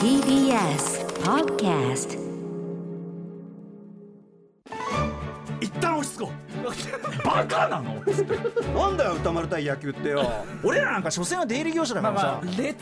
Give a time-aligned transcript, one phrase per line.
[0.00, 2.18] TBS Podcast
[5.60, 6.38] 一旦落ち着こう。
[7.24, 7.94] バカなの？
[8.74, 10.24] なんだよ歌丸対野球ってよ。
[10.64, 12.76] 俺らなんか所詮は出入り業者だからさ、列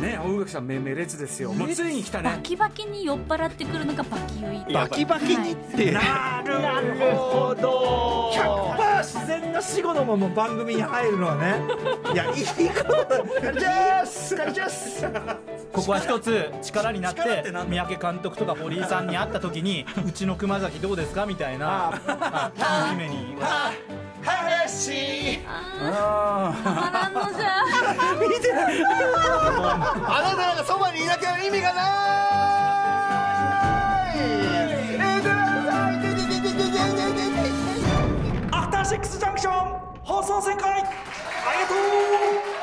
[0.00, 1.52] ね大垣さん命名列ですよ。
[1.52, 4.72] もうついに来たバねキバキに酔っ払ってくるのがバキ酔い。
[4.72, 5.92] バキバキにって。
[5.92, 8.30] なるほど。
[8.34, 11.60] 100%自然な死後のまま番組に入るのはね。
[12.12, 13.22] いやいいことだ。
[13.40, 15.02] カルチャースカルチャース
[15.76, 17.20] ここは一つ力になって
[17.68, 21.26] 三宅監督とか堀井さんに会った時に うちの熊崎どうですか？
[21.26, 23.36] みたいなあ姫に。
[24.24, 27.58] 話あたまらんのじゃ
[30.08, 31.86] あなたがそばにいなきゃ意味がない。
[38.52, 39.54] アフターシックスジャンクション
[40.02, 40.72] 放送旋回。
[40.72, 40.88] ありが
[41.68, 41.74] と
[42.52, 42.55] う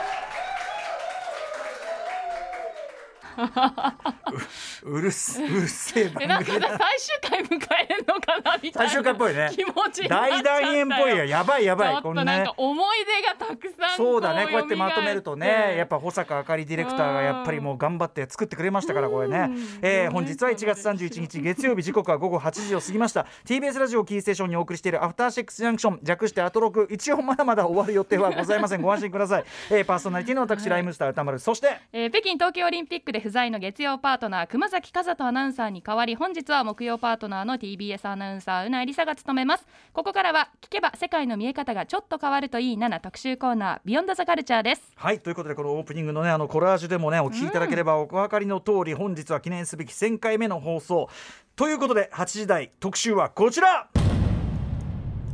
[4.83, 9.49] ううるすうるせええなん番組だか最終回迎えるのかなみたいな最終回っぽいね。
[9.53, 10.59] 気持ちになっちゃったよ。
[10.59, 11.25] 大団円っぽいよ。
[11.25, 14.43] やばいやばいちょっとなんか思い出がたくさんそうだね。
[14.45, 19.49] こうやって蘇まとめるとねやっぱ保坂あかりディレクターがやっぱりもう頑張って作ってくれましたからこれね、
[19.81, 23.25] えー本日は1月31日月曜日時刻は午後8時を過ぎました。
[23.45, 28.81] TBS ラジオキーステーションにお送りしているアフターシックスジャンクション略してアトロク一応まだまだ終わる予定はございません。
[28.81, 31.39] ご安心ください、えーパーソナリティの私ライムスター歌丸。
[31.39, 39.65] そしてえー北京冬季オリンピックで不在の月曜パートナー熊崎和人アナウンサーに代わり本日は木曜パートナーの TBS アナウンサーうなえりさが務めます。
[39.93, 44.91] ここからは聞けば世界の見え方がちょっと変わるといい7特集コーナービヨンドザカルチャーです。
[44.97, 51.07] はいということでこのオープニングのねあのコラージュでもねお聞きいただければお分かりの通り、本日は記念すべき1000回目の放送。
[51.55, 53.87] ということで8時台特集はこちら。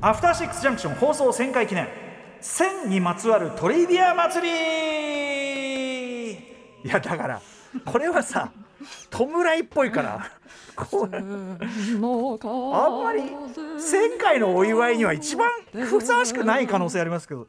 [0.01, 1.87] アフターシックスジャンクション放送1000回記念。
[2.39, 4.49] 1000にまつわるトリビア祭り。
[6.83, 7.41] いやだから
[7.85, 8.51] これはさ
[9.09, 10.31] 弔いっぽいから。
[10.75, 11.59] こうあん
[13.03, 17.47] まり1000回のお祝いには一番ふさわしくない可能性ありますけど。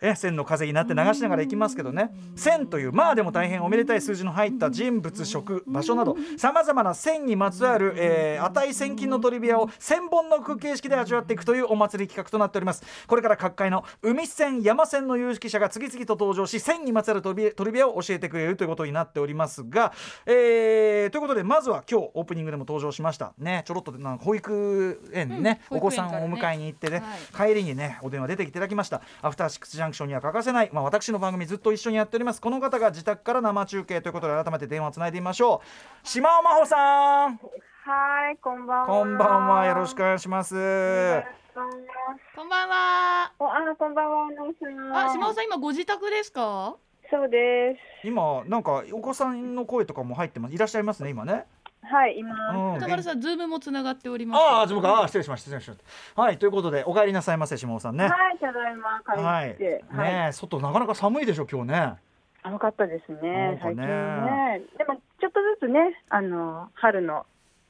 [0.00, 2.10] え千の風になって流しながらいきますけどね。
[2.36, 12.82] 千というまあでも大変おめでたい数字の入った人物職場所などさまざまな千にまつわる、えー、値千金のトリビアを千本の句形式で味わっていくというお祭り企画となっております。
[13.06, 19.92] これから各界の海線山線の有識者が次々と登場し千にまつわるトリビトリビアを教えてくれるということになっておりますが、
[20.26, 23.32] えー、ということでまずは今日オープニングでも登場しました。
[23.38, 27.02] ねちょろっとなんか保育園にね、うんお子さんをお迎えに行ってね、
[27.32, 29.02] は帰りにねお電話出てきていただきました。
[29.20, 32.40] アフターシックスジャンクションには欠かせない、まあ、私の番組ずっと一緒にやっております。
[32.40, 35.62] この方が自宅から生中継ということで改めて電話をつないでみましょ
[36.04, 36.08] う。
[36.08, 37.40] 島尾真帆さん。
[37.88, 38.86] はい、こんばんは。
[38.86, 39.66] こんばんは。
[39.66, 40.54] よろしくお願いします。
[40.54, 43.32] こんばんは。
[43.38, 45.08] おあ、こんばんは、ナさん。
[45.08, 46.76] あ島尾さん今ご自宅ですか？
[47.08, 48.06] そうです。
[48.08, 50.54] 今なんかお子さんの声とかも入ってます。
[50.54, 51.46] いらっしゃいますね今ね
[51.82, 52.72] はい、今。
[52.72, 55.80] うん歌丸さんズームもつながっておりますああ、そうか、ああ、失礼しました、失礼しまし
[56.14, 56.22] た。
[56.22, 58.04] はい、ということで、お帰りなさいませ、下尾さんね。
[58.04, 59.84] はい、ただいま帰はい、って。
[59.90, 60.12] はい。
[60.12, 61.94] ねえ、外なかなか寒いでしょ、今日ね。
[62.42, 64.62] 寒かったですね最近ね。
[64.78, 67.26] でも、ちょっとずつね、あの、春の。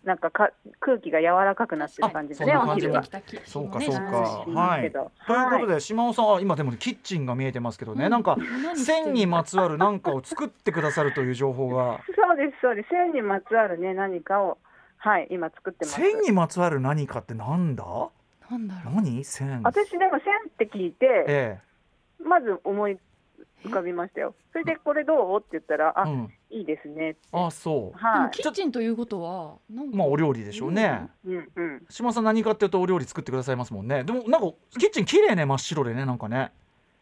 [0.06, 0.50] なんかか
[0.80, 3.22] 空気が柔らかくなってる感じですね、あそんな感じもお昼は。
[3.44, 8.36] そうか、ねそうか、はいということはで、島尾さんは今でもキッチンが見えてますけどね、うんなんか
[8.76, 12.00] 線にまつわるなんかを作ってくださるという情報が。
[12.14, 12.88] そうです、そうです。
[12.88, 14.58] 線にまつわるね、何かを。
[14.98, 16.00] はい、今作ってます。
[16.00, 17.84] 線にまつわる何かってなんだ？
[18.50, 19.24] なんだろう何？
[19.24, 19.60] 線。
[19.64, 21.58] 私でも線って聞いて、え
[22.24, 22.98] まず思い
[23.64, 24.34] 浮かびましたよ。
[24.52, 25.40] それでこれどう？
[25.40, 26.32] って言ったら、え、あ、うん。
[26.50, 27.16] いいですね。
[27.32, 27.98] あ、そう。
[27.98, 31.08] でもはキッチンということはなんかまあ、お料理でしょうね。
[31.26, 31.28] い。
[31.30, 31.86] うんうん。
[31.90, 34.04] 島尾さん何かっていうと、お料理作ってくださいますもんね。
[34.04, 36.52] でも、なんかキッチン綺麗ね、真っ白でね、なんかね。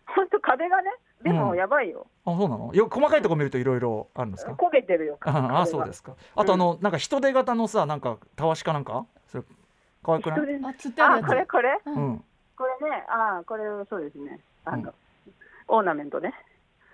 [0.06, 0.90] 本当壁がね、
[1.22, 2.06] でもうんやばいよ。
[2.24, 2.72] あ、そうなの？
[2.74, 4.52] よ、細かいところ見ると、いろいろあるんですか？
[4.52, 5.18] 焦げてるよ。
[5.20, 6.14] ああ、そうですすか。
[6.36, 9.06] あと、あの、なんか人手型のさ、なんかたわしかなんか？
[9.28, 9.44] それ。
[10.02, 10.38] 可愛くない？
[10.38, 12.24] あこれこれ、ううんん。
[12.56, 14.40] これね、あ、これそうですね。
[14.64, 14.92] あの、うん
[15.66, 16.34] オーナメントね。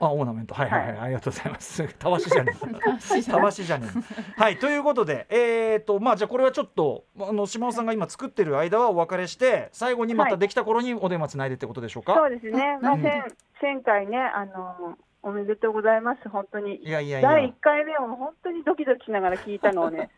[0.00, 0.54] あ、オーナメント。
[0.54, 1.86] はいはいはい、はありがとうございます。
[1.98, 3.22] たわしじゃねえ。
[3.22, 4.40] たたわしじゃねえ。
[4.40, 12.14] はい、ということで、えっ、と、まあ、じゃあ、これはちょっと、あの、島尾さんが今作ってる間はお別れして、最後にまたできた頃にお電話つないでってことでしょうか？
[12.14, 12.78] そうですね。
[12.80, 13.22] まあ、うん千
[13.60, 16.28] 千回ね、あのおめでとうございます。
[16.30, 16.76] 本当に。
[16.82, 17.54] いやいやい第や一。
[17.60, 20.10] 回目を本当にドキドキしながら聞いたのをね、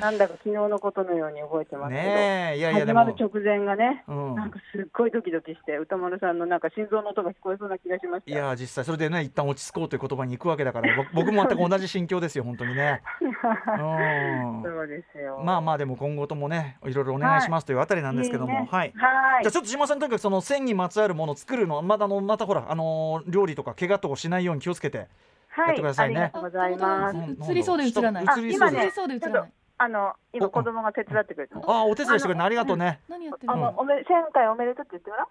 [0.00, 2.02] なんだか昨日のことのように覚えてますけど。
[2.02, 3.14] ねえ、いやいや、始まる。
[3.18, 8.30] 直前がね、うんなんかすっごいドキドキして、歌丸さんのなんか心臓の音が聞こえそうな気がしました。
[8.30, 13.02] いや実際それでね一旦落ち着こうという言葉に行くわけだから僕 僕も全く同じ心境ですよ本当にね。
[13.20, 15.40] うんそうですよ。
[15.44, 18.92] まあまあでも今後ともねいろいろお願いしますというあたりなんですけども、いいねはい。
[18.96, 25.06] はいじゃあちょっと島さんとにかくその線にまつわるものを作るのまだあのまたほらあのー料理とか怪我とかしないように気をつけて
[25.48, 27.16] はい、やってくださいねありがとうございます。
[27.16, 29.52] うん映りそうで映らない映りそうであ今ね映りそうで映らない
[29.82, 31.64] あの今お子供が手伝ってくれてます。
[31.68, 33.00] あお手伝いしてくれるのありがとうね。
[33.08, 35.26] 何やってるあののおめ千回おめでとうって言ってごらん。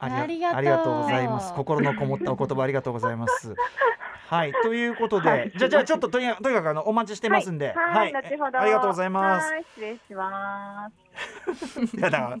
[0.00, 0.58] ありがとう。
[0.58, 1.54] ありがとうございます。
[1.54, 3.54] 心のこもったお言葉ありがとうございます。
[4.28, 5.52] はいということで、はい。
[5.56, 7.72] じゃあじゃあちょっととにかくとにかくあのお待ちしてますんで。
[7.72, 8.60] はい、はい、後ほど。
[8.60, 9.50] ありがとうございます。
[9.50, 11.80] はい、失礼します。
[11.96, 12.36] いやだか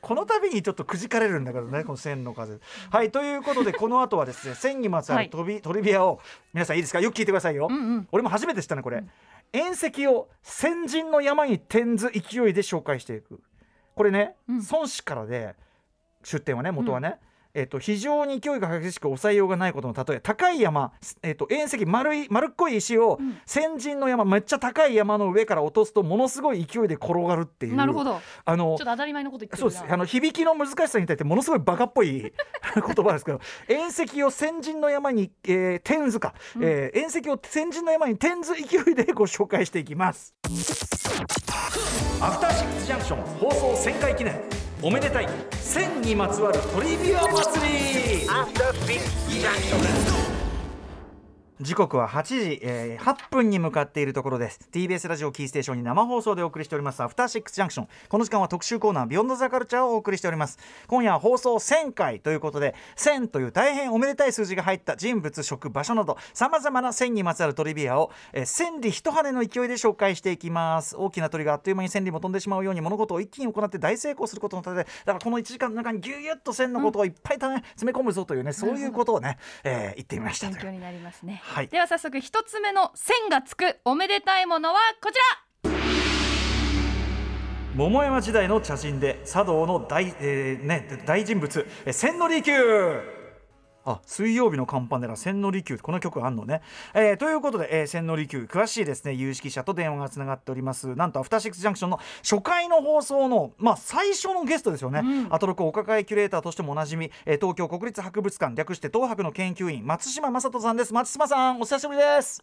[0.00, 2.60] この度にちょっとくじかれるんだけどねこの線の風。
[2.90, 6.20] はいということでこの後はですね線にまつわるトビ、トリビアを
[6.52, 7.00] 皆さんいいですか？
[7.00, 8.08] よく聞いてくださいよ、うんうん。
[8.12, 9.02] 俺も初めて知ったねこれ、
[9.52, 13.40] 縁石を先人の山に転ず勢いで紹介していく。
[13.94, 14.62] これね、うん。
[14.70, 15.54] 孫子からで
[16.22, 17.18] 出典はね元はね、
[17.54, 20.92] えっと非常に勢いが激しく抑えようがないことの例え高い山、
[21.22, 23.40] えっと遠石丸い丸っこい石をん。
[23.46, 28.20] 先人の山めっちゃ高い山の上から落とすとものすごい勢いで転がるっていうなるほど。
[28.44, 29.84] あのちょっと当たり前のこと言ってそうです。
[29.88, 32.20] あの響きの難しさに対してものすごいバカっぽい
[32.74, 40.34] 言葉ですけど縁石を先人の山に、えー、転ずか、えー縁石を先人の山に転ず勢いでご紹介していきます。
[42.20, 45.26] アフターシックスジャンクション放送1000回記念おめでたい。
[45.52, 48.26] 1000にまつわるトリビア祭り。
[51.60, 54.60] 時刻は8時、えー8分に向かっているところです。
[54.72, 57.88] TBS ラジオキーステーションに生放送でお送りしておりますアフターシックスジャンクション。
[58.08, 60.58] この時間は特集コーナービヨンドザカルチャーをお送りしております。
[60.86, 70.96] 今夜は放送1000回ということで1000という大変おめでたい数字が入った人物職場所などさまざまな1000にまつわるトリビアを、えー、千里一羽の勢いで紹介していきます。
[70.96, 81.68] 大きな鳥があっという間に千里も飛んでしまうように物事を一気に行って大成功することのためだからこの1時間の中にギュギュッと1000のことをいっぱいた、ね、詰め込むぞというねそういうことをね、えー言ってみました勉強になりますね、はい。
[81.68, 85.18] では早速一つ目の線がつくおめでたいものはこち
[85.64, 85.70] ら。
[87.74, 93.19] 桃山時代の茶人で茶道の大,、えーね、大人物えー千利休
[93.84, 96.60] あ水曜日のカンパネラ千利休この曲あんのね、
[96.94, 99.14] えーということで、えー、千利休詳しいですね。
[99.14, 100.94] 有識者と電話がつながっております。
[100.94, 110.92] なんとアフターシックスジャンクションの初回の放送のまあ最初のゲストですよね、アトロクお抱えキュレーターとしてもおなじみ、えー東京国立博物館略して東博の研究員松島正人さんです。
[110.92, 112.42] 松島さんお久しぶりです。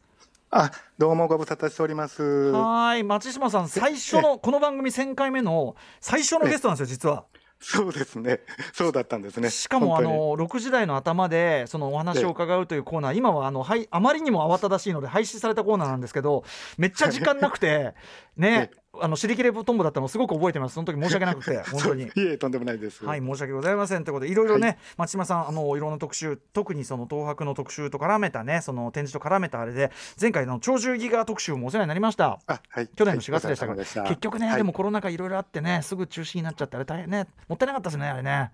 [0.50, 2.24] あ、どうもご無沙汰しております。
[2.24, 3.04] はーい。
[3.04, 7.25] 松島さん最初のこの番組1000回目の最初のゲストなんですよ実は。
[7.59, 8.42] そうですね。
[8.74, 9.50] そうだったんですね。
[9.50, 16.44] しかもあの6時台の頭でそのお話を伺うというコーナー今はあのはいあまりにも慌ただしいので廃止されたコーナーなんですけど
[16.77, 17.94] めっちゃ時間なくて
[18.38, 18.69] ね
[19.01, 22.11] あの尻切れトンボだったのすごく覚えてますその時申し訳 なくて本当にい。
[22.15, 23.05] え、とんでもないです。
[23.05, 32.39] はい、申し訳ございませんということでいろいろね、は松島さんあのいろんな特集特にその東博の特集と絡めたねその展示と絡めたあれで前回の鳥獣ギガ特集もお世話になりました。
[32.47, 32.88] あ、はい。
[32.88, 38.51] 去年の4月でしたから、はい結局ね、はいでもコロナ禍いろいろあってねすぐ中止になっちゃってあれ大変ねもったいなかったですねあれね。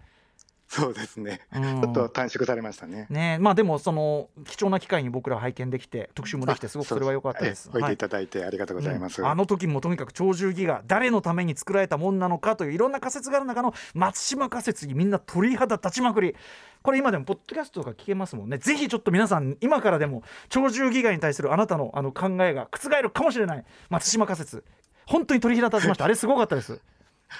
[0.74, 1.42] そうですね。
[1.54, 1.82] うん。
[1.82, 3.06] ちょっと短縮されましたね。
[3.12, 3.38] ね。
[3.40, 7.70] まあでもその貴重な機会に僕ら拝見できて特集もできてすごくそれは良かったです。
[7.70, 7.90] あそうえおい。
[7.90, 9.22] はいていただいてありがとうございます。
[9.22, 9.28] うん。
[9.28, 16.36] あの時もとにかく鳥獣戯画誰のために作られたもんなのかといういろんな仮説がある中の松島仮説にみんな鳥肌立ちまくり。
[16.82, 18.58] これ今でもポッドキャストとか聞けますもんね。
[18.58, 23.64] ぜひちょっと皆さん今からでも鳥獣戯画に対するあなたのあの考えが覆るかもしれない。
[23.90, 24.64] 松島仮説。
[25.06, 26.06] 本当に鳥肌立ちました。
[26.06, 26.82] あれすごかったです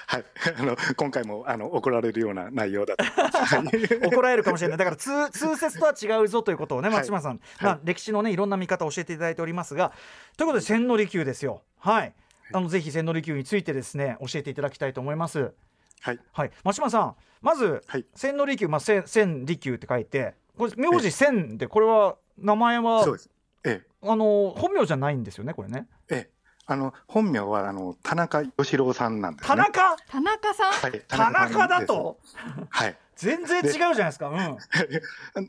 [0.06, 0.24] はい。
[0.56, 3.04] あの今回もあの怒られるような内容だった。
[3.30, 4.78] は い怒られるかもしれない。
[4.78, 6.96] だから通通説とは違うぞということをねはい。
[6.98, 9.92] 松島さん、まあ、歴史のねいろんな見方を教えていただいておりますが。
[10.36, 11.62] ということで千利休ですよ。
[11.78, 12.14] はい。
[12.52, 15.52] あのぜひ千利休についてですね教えていただきたいと思います。
[16.00, 16.18] はい。
[16.32, 16.50] はい。
[16.62, 18.06] 松島さんまず、はい。
[18.14, 23.30] 千利休まあ千千利休って書いてこれ名字千でこれは名前はそうです。
[23.64, 23.86] ええ。
[24.02, 25.86] あの本名じゃないんですよねこれね。
[26.10, 26.33] ええ。
[26.66, 29.56] あの本名はあの田中義郎さんなんですね。
[29.56, 29.96] 田中？
[30.08, 30.72] 田中さん？
[30.72, 31.02] はい。
[31.06, 32.18] 田さん中だと
[32.70, 32.96] はい。
[33.16, 34.58] 全然違うじゃないですかうん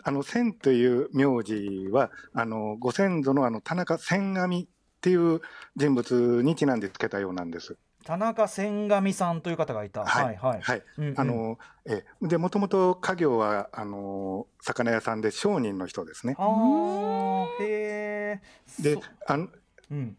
[0.03, 4.67] あの千という名字はあのご先祖のあの田中千上っ
[5.01, 5.41] ていう
[5.75, 7.77] 人物にちなんでつけたようなんです。
[8.03, 10.83] 田中千上さんという方がいたはいはい、はい。
[10.99, 16.35] うんうんあのえでもともと家業はあの魚屋さんで商人の人ですね。
[16.37, 18.41] あーへえ
[18.79, 19.47] でそあの
[19.91, 20.17] うん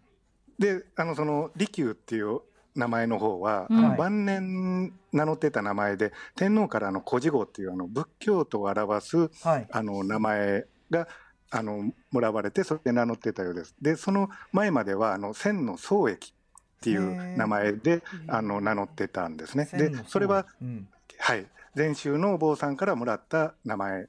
[0.58, 2.40] であのその利休っていう
[2.76, 3.96] 名前の方は、うん。
[3.96, 9.68] 晩年名乗ってた名前で天皇からあの古事号っていうあの仏教徒を表すはい。
[9.70, 11.08] あの名前が
[11.50, 13.74] あのもらわれてそれで名乗ってたようです。
[13.80, 19.68] でその前まではあの千の宗益っていう名前であの名乗ってたんですね。
[19.72, 20.88] でそれは、うん。
[21.18, 24.06] はい、禅宗のお坊さんからもらった名前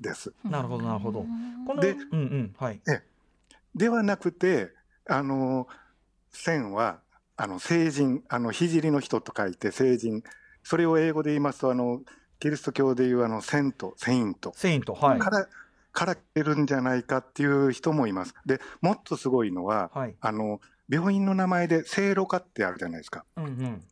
[0.00, 0.32] です。
[0.44, 1.24] なるほどなるほど。
[1.66, 2.80] このでうんうんはい。
[3.74, 4.72] ではなくて
[5.08, 5.66] あの
[6.30, 7.00] 千は
[7.36, 10.22] あの聖人あの聖の人と書いて聖人
[10.62, 12.02] それを英語で言いますとあの
[12.40, 15.18] キリスト教でいうあのセントセイントセイントはい。
[15.18, 15.48] から、
[15.92, 18.34] から来てるんじゃないかっていう人もいます。
[18.46, 20.14] でもっとすごいのは、はい。
[20.20, 23.24] あの病院の名前で聖路加ってあるじゃないですか。
[23.36, 23.82] うんうん。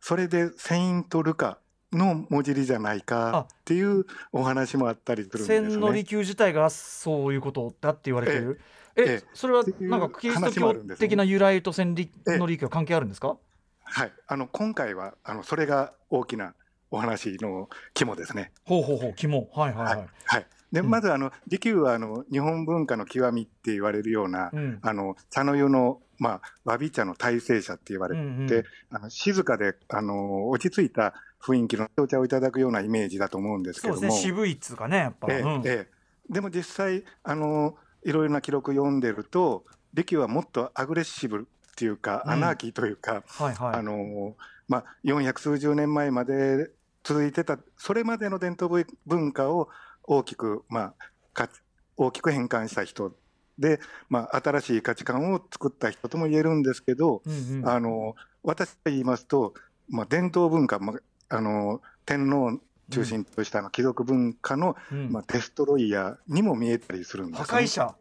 [0.00, 1.58] それでセイントルカ
[1.92, 6.04] の文字りじゃないかっていうお話もあったりするんです千の利ね。
[6.04, 8.58] 休自体がそういうことだって言われてる。
[8.60, 13.36] えええそれはなんかキリスト教的な由来と千利ええの利休は関係あるんですか？
[13.82, 16.54] はい、あの今回はあのそれが大きな
[16.90, 18.52] お話の肝ですね。
[18.64, 19.48] ほうほうほう肝。
[19.52, 20.46] はいはいはい、はい。
[20.72, 20.90] で、うん。
[20.90, 24.78] まずあの利休はあの日本文化の極みって言われるような、うん。
[24.82, 34.22] あの茶の湯のまあわび茶の大成者って言われて、うんうんであの静かであの落ち着いた雰囲気のお茶をいただくようなイメージだと思うんですけそうども、ですね。
[34.22, 35.62] 渋いっつうかねやっぱ、ええうん。
[35.64, 35.88] ええ。
[36.28, 39.64] でも実際あのいろいろな記録読んでると
[39.94, 42.32] 利休はもっとアグレッシブっていうか、うん。
[42.32, 43.74] アナーキーというか、はいはい。
[43.76, 44.34] あの
[44.68, 46.70] まあ、400数十年前まで
[47.02, 49.68] 続いてたそれまでの伝統文化を
[50.04, 50.94] 大きく、まあ、
[51.32, 51.48] か
[51.96, 53.12] 大きく変換した人
[53.58, 57.68] で、まあ、新しい価値観を作った人とも言えるんですけど、うんうん。
[57.68, 59.54] あの私が言いますと、
[59.88, 62.58] まあ、伝統文化、まあ、あの天皇を
[62.90, 65.10] 中心としたあの貴族文化の、うん。
[65.10, 67.94] まあ、デストロイヤーにも見えたりするんです、ね、破壊者。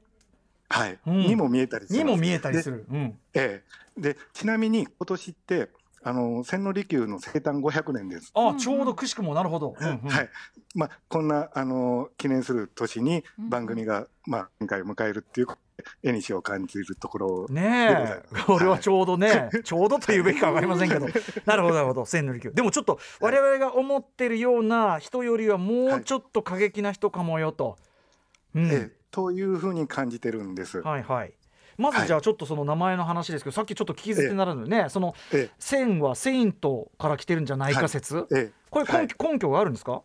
[0.70, 1.00] はい。
[1.08, 1.18] うん。
[1.20, 2.78] にも見えたりするにも見えたりする。
[2.78, 3.64] る、うん、え
[3.98, 5.70] え、でちなみに今年って
[6.04, 8.32] あの千利休の生誕500年です。
[8.34, 9.98] あちょうどくしくもなるほど、うんうん。
[10.10, 10.30] はい。
[10.76, 15.48] まあ、こんなあの記念する年にうん番組が、まあ、今回を迎えるっていう
[16.04, 18.42] 絵にしを感じるところ、ねえ。
[18.46, 21.08] これはちょうどね、ちょうどというべきか分かりませんけど。
[21.46, 22.06] なるほどなるほど。
[22.06, 22.52] 千利休。
[22.52, 27.78] でもちょっと我々が思ってるような人よりはもうちょっと過激な人かもよと、
[28.56, 28.66] うん。
[28.72, 30.82] ええというふうに感じてるんです。
[30.82, 31.34] はいはい。
[31.78, 35.56] まずじゃあちょっとその名前の話ですけど、さっきちょっと聞き捨てならぬね、そのええ。
[35.58, 38.52] 千はセイントから来てるんじゃないか説、ええ。
[38.70, 40.04] これ根拠,、根拠があるんですか？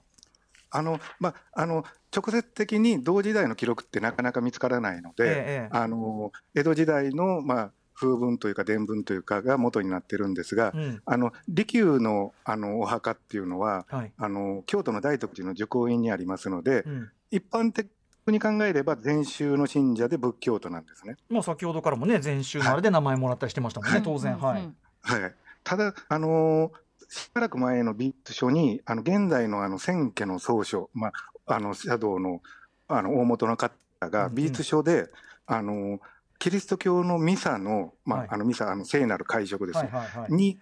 [0.70, 11.02] あのまあ、あの直接的に同時代の記録ってなかなか見つからないので、ええあの江戸時代の、まあ、風文というか伝文というかが元になってるんですが、うん。
[11.04, 14.12] あの利休のあのお墓っていうのははい。
[14.16, 17.10] あの京都の大徳寺の受講院にありますので、うん。
[17.30, 17.88] 一般的
[18.26, 21.16] に考えれば禅宗の信者で仏教徒なんですね。
[21.30, 24.02] もう先ほどからもね前週のあれで名前もらったりしてましたもんね、はい。
[24.02, 24.38] 当然。
[24.38, 31.12] はい、うんはい、ただ、あのーしばらく前の美術書に、あの現在のあの千家の総書、まあ、
[31.46, 32.40] あの茶道の
[32.88, 34.12] あの大元の方うんうん。
[34.12, 35.08] が美術書で、
[35.46, 36.00] あのー
[36.40, 38.28] キリスト教のミサの、まあはい。
[38.32, 40.32] あのミサ、あの聖なる会食です、はいはいはい。
[40.32, 40.58] に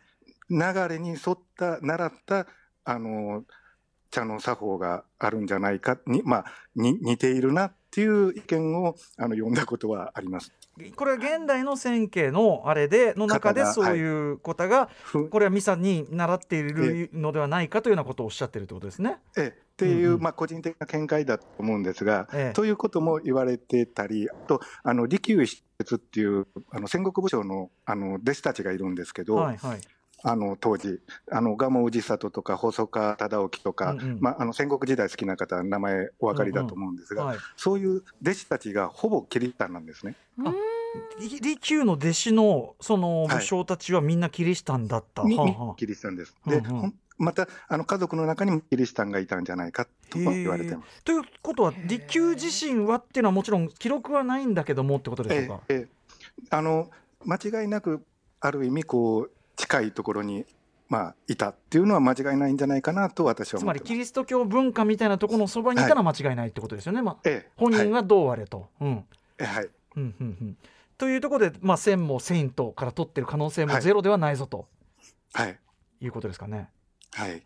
[0.51, 2.47] 流れに沿った、習った、
[2.85, 3.45] あのー
[4.13, 6.45] 茶の作法があるんじゃないかに、まあ、
[6.77, 10.53] に似ているなっていう意見をあの読んだことはあります。
[10.97, 19.19] これは現代の千家のあれでの中でそういう方が、ふこれはミサに習っているのではないかというようなことをおっしゃってるってことですね。
[19.37, 29.81] ええ、っていう、うんうんまあ、個人的な見解だと思うんですが、ええということも言われてたり、あと、あの利休七哲っていうあの戦国武将のあの弟子たちがいるんですけど、はいはい。
[30.25, 31.01] あの当時、
[31.33, 40.15] あの蒲生氏里とか細川忠興とか、うんうんまあ、あの戦国時代好きな方は名前お分かりだと思うんですが、はい、そういう弟子たちがほぼキリシタンなんですね。
[41.19, 45.25] 利休の弟子のそのはい武将たちはみんなキリシタンだった。
[45.25, 46.37] みはあはあキリシタンです。
[46.47, 51.05] で、うんうんまたあの家族の中にもキリシタンがいたんじゃないかとも言われてます。
[51.05, 55.61] ということは利休自身はっていうのはもちろん記録はないんだけどもってことでしょうか？
[55.69, 55.89] ええええ
[56.51, 56.91] あの
[57.25, 58.05] 間違いなく
[58.41, 60.45] ある意味こう近いところに
[60.89, 67.03] まあいたっていうのは間違いないんじゃないかなと私はつまりキリスト教文化みたいなところのそばにいたら間違いないってことですよね。
[67.03, 68.69] まあええ本人はどうあれと。
[68.81, 69.05] うん
[69.39, 70.57] えはいうんうんうん
[70.99, 74.69] というところで、まあ、千もセイントから取ってる可能性もはいゼロではないぞと
[75.33, 75.59] はい
[76.01, 76.69] いうことですかね。
[77.13, 77.43] はい。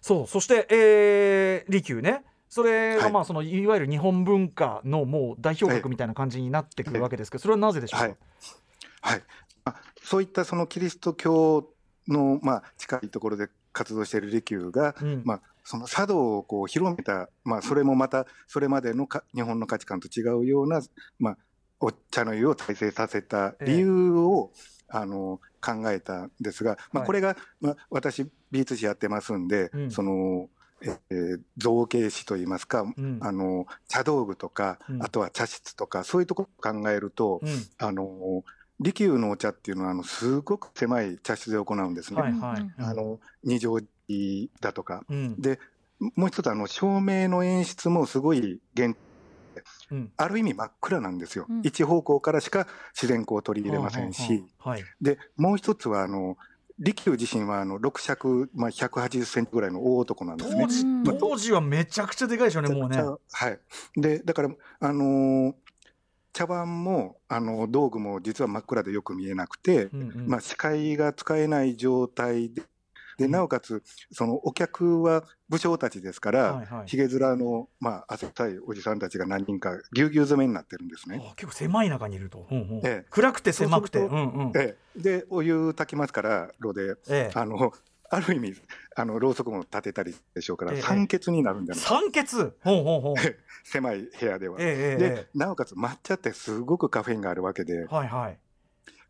[0.00, 2.24] そうそして、えー、利休ね。
[2.48, 3.12] それがはい。
[3.12, 8.16] まあそのいわゆる日本文化のもう代表格みたいな感じになってくるわけですけどそれはなぜでしょうか、はい。
[9.00, 9.22] はい。
[9.64, 11.68] あそういったそのキリスト教
[12.06, 15.22] のまあ近いところで活動している利休が、うん。
[15.24, 20.82] まあその茶道をこう広めた、まあ、それもまたそれまでのか日本の価値観と違うような、
[21.18, 21.36] まあ、
[21.80, 24.52] お茶の湯を大成させた理由を、
[24.96, 27.06] あの考えたんですが、まあ、はい。
[27.06, 29.90] これが、まあ、私美術史やってますんで、うん。
[29.90, 30.48] その
[30.82, 33.18] ええー造形師といいますか、うん。
[33.20, 35.02] あの茶道具とか、うん。
[35.02, 37.48] あとは茶室とかそういうところを考えると、うん。
[37.78, 38.44] あの
[38.80, 42.20] 利休のお茶っていうのはあのすごく狭い茶室で行うんですね。
[42.20, 42.60] はいはい。
[42.60, 42.84] うん。
[42.84, 43.88] あの二条寺
[44.60, 45.04] だとか。
[45.08, 45.40] うん。
[45.40, 45.58] で
[46.16, 48.96] もう一つあの照明の演出もすごい限
[49.94, 50.12] うん。
[50.16, 51.60] ある意味真っ暗なんですよ、うん。
[51.62, 54.84] 一方向からしか自然光を取り入れませんし、はい。
[55.00, 56.36] でもう一つはあの
[56.78, 60.66] 利休自身はあの6尺、まあ、180センチぐらいの大男なんですね。
[61.20, 61.36] 当。
[61.36, 63.00] 時はめちゃくちゃでかいでしょうねもうね。
[63.32, 63.60] はい。
[63.96, 65.54] で、だから、あのー
[66.32, 70.26] 茶碗も、あの道具も実は真っ暗でよく見えなくて、うんうん。
[70.26, 72.50] まあ、視界が使えない状態
[73.18, 76.86] で、で、なおかつ、そのお客は武将たちですから、はいはい。
[76.86, 81.20] ひげ面の、まあ、汗臭いおじさんたちが何人かぎゅうぎゅう詰めになってるんですね。
[81.24, 82.60] あ結構狭い中にいると、うんう。
[82.62, 83.06] んええ。
[83.10, 83.98] 暗くて狭くて。
[83.98, 84.52] そうんうん。
[84.56, 85.00] ええ。
[85.00, 87.30] で、お湯炊きますから、炉で、ええ。
[87.34, 87.72] あの、
[88.10, 88.54] ある意味、
[88.96, 90.82] あの、ろうそくも立てたりでしょうから、ええ。
[90.82, 92.26] 酸欠になるんじゃない酸欠？
[92.62, 93.14] ほうほうほう。
[93.18, 94.56] え 狭い部屋では。
[94.60, 98.38] えええで、なおかつ抹茶ってすごくカフェインがあるわけでえ、はいはい。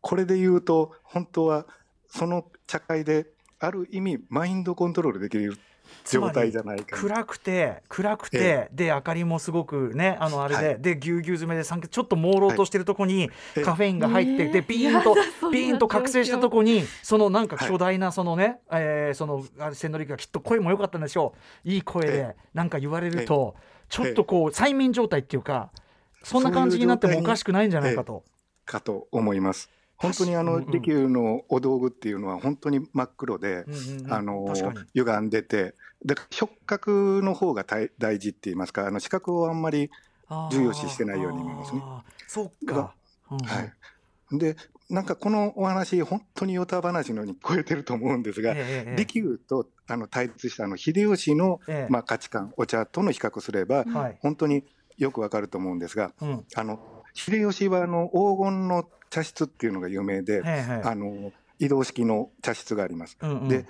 [0.01, 1.65] これで言うと、本当は
[2.07, 3.27] その茶会で、
[3.65, 5.57] ある意味、マインドコントロールできる
[6.05, 6.95] 状態じゃないか。
[6.95, 7.01] な。
[7.01, 10.81] 暗くて暗くて、えで明かりもすごくねあのあれで、はい。
[10.81, 13.61] でぎゅうぎゅう詰めでちょっと朦朧としてるとこにええ。
[13.61, 14.49] カフェインが入って、ええ。
[14.49, 15.15] でピーンと
[15.51, 17.69] ピーンと覚醒したとこにそのなんかはい。
[17.69, 21.33] 巨大なそのね、えーそのあれ千利休がきっと声も良かったんでしょ
[21.65, 21.69] う。
[21.69, 23.55] いい声でえなんか言われると、
[23.89, 25.71] ちょっとこう催眠状態っていうか
[26.23, 28.23] そんな感じになってもおかしくないんじゃないかと。
[28.65, 29.69] かと思います。
[29.97, 33.65] 本当にあの、利休のお道具っていうのは本当に真っ黒で、
[34.09, 34.45] あの
[34.93, 35.75] 歪んでて、
[36.05, 39.89] だから触覚の方が大大事って言いますか、あの視覚をあんまり、
[40.51, 41.81] 重要視してないように見えますね。
[42.27, 42.95] そうか、
[43.31, 43.45] うんうん。
[43.45, 43.73] はい。
[44.31, 44.55] で、
[44.89, 51.91] なんかこのお話、本当にヨタ話のように聞こえてると思うんですが、ええええ利休とあの対立したあの秀吉の、ええ。
[51.91, 54.17] まあ、価値観、お茶との比較すれば、はい。
[54.21, 54.63] 本当に
[54.97, 56.45] よくわかると思うんですが、うん。
[56.55, 56.79] あの
[57.15, 63.17] 秀吉はあの黄金の茶室っていうのが有名で、ええええあの移動式の茶室があります。
[63.21, 63.65] うんうんで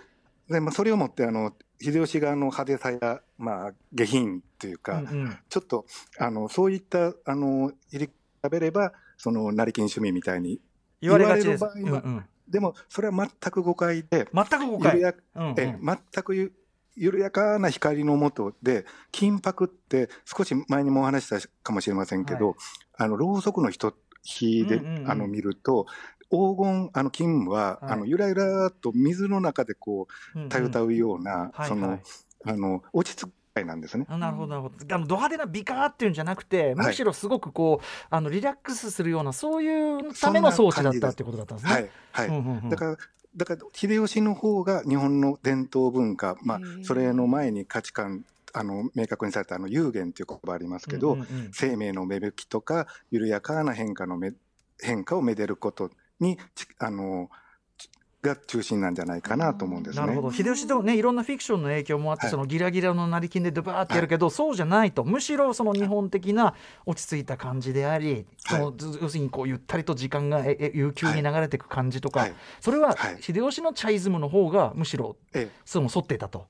[0.50, 5.86] で、まあ、それをもってあの秀吉があの派手さや、まあ、下品というか、うんうんちょっと
[6.20, 8.12] あのそういったあの入り比
[8.50, 10.60] べればその成金趣味みたいに
[11.02, 11.66] 言われがちです。
[11.66, 15.00] 言われる場合はうんうんでもそれは全く誤解で、全く誤解。
[15.00, 16.54] 緩やうんうんえ全くゆ
[16.96, 22.56] 緩やかな光の下で金箔って少し前にもお話ししたかもしれませんけど、は
[22.98, 25.12] あのろうそくの一火で、うんうんうん。
[25.12, 25.88] あの見ると
[26.32, 27.92] 黄金あの金は、はい。
[27.92, 32.02] あのゆらゆらっと水の中でこうたゆたうような、はいその、はい
[32.48, 34.06] あの落ち着きなんですね。
[34.08, 34.96] あなるほどなるほど。
[34.96, 41.74] あのド派手な美化っていうんじゃなくてむしろすごくこうあのリラックスするようなそういうための装置だったってことだったんですね。
[41.74, 42.70] はいはい、うんうんうん。
[42.70, 42.98] だから
[43.36, 48.26] だから秀吉の方が日本の伝統文化、まあそれの前に価値観
[48.58, 51.52] あの明確にされたあの有限という言葉ありますけど、うんうんうん。
[51.52, 54.34] 生命の芽吹きとか緩やかな変化のめ
[54.82, 57.30] 変化をめでることにちあの
[57.78, 57.90] ち
[58.22, 60.06] が中心なんじゃないかなと思うんですね。
[60.06, 60.32] なるほど。
[60.32, 62.32] 秀吉でもねいろんなフィクションの影響もあって、はい。
[62.32, 65.04] そのギラギラの成金でドバーってやるけど、そうじゃないと。
[65.04, 72.34] むしろその日本的な落ち着いた感じであり、そのず要するにこうゆったりと時間がええ悠久に流れていく感じとか、はい。
[72.62, 73.22] それははい。
[73.22, 76.48] 秀吉のチャイズムの方がむしろえその沿っていたと。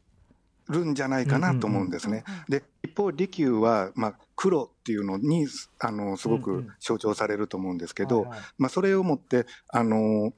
[0.70, 2.24] え、るんじゃないかなと思うんですね。
[2.50, 5.48] で一方利休は、まあ、黒っていうのに
[5.80, 6.72] あのすごくうんうん。
[6.80, 8.28] 象徴されると思うんですけど、
[8.70, 10.34] それをもって、あの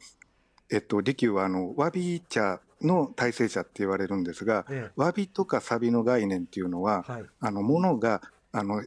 [0.70, 7.26] えっと、利休はあのわび茶の大成者って言われるんですが、えわびとかサビの概念っていうのは、えはい。
[7.40, 8.84] あのものがあの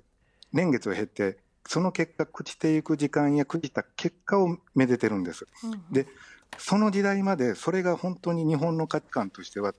[0.52, 5.46] 年月を経て、その結果、朽ちていく時間や朽ちた結果をめでてるんです。
[5.92, 6.06] で、
[6.58, 9.74] その時代まで、それが本当に日本の価値観としては、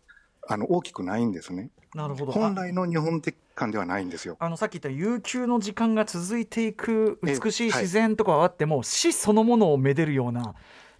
[0.47, 1.69] あの大きくないんですね。
[1.93, 4.37] なるほど本来の日本的観ではないんですよ。
[4.39, 10.55] あのさっき言った悠久の時間が続いていくええ美しいはい自然とかはあっても、死そのものをめでるような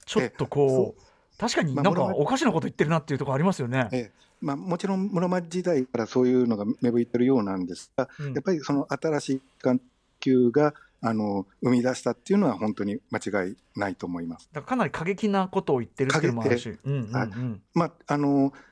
[0.06, 3.89] ちょっとこう確かになんかまあおかしなこと言ってるなっていうところありますよね。
[3.91, 9.80] ええまあ、もちろん室町時代からそういうのが芽吹いてるようなんですが、うんやっぱりその新しい環
[10.19, 14.49] 境があの生み出したっていうのは本当に間違いないと思います。
[14.51, 16.69] だからかなり過激なことを言ってるっていうのもあるし。
[16.69, 17.30] うんうんうんはい
[17.73, 18.70] まああのえ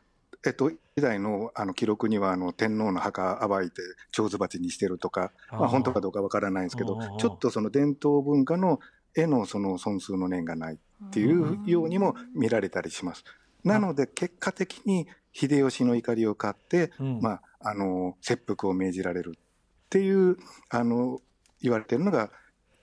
[0.52, 8.80] っと、時代のあの記録にはあの天皇の墓暴いて蝶々鉢にしてるとかまあ、本当かどうかわからないんですけどちょっとその伝統文化の
[9.16, 13.24] 絵のその損数の念がないっていうようにも見られたりします。
[13.64, 17.20] なので結果的に秀吉の怒りを買って、うん。
[17.22, 19.40] まあ、あの切腹を命じられるっ
[19.90, 20.38] ていう
[20.70, 21.20] あの
[21.62, 22.32] 言われてるのが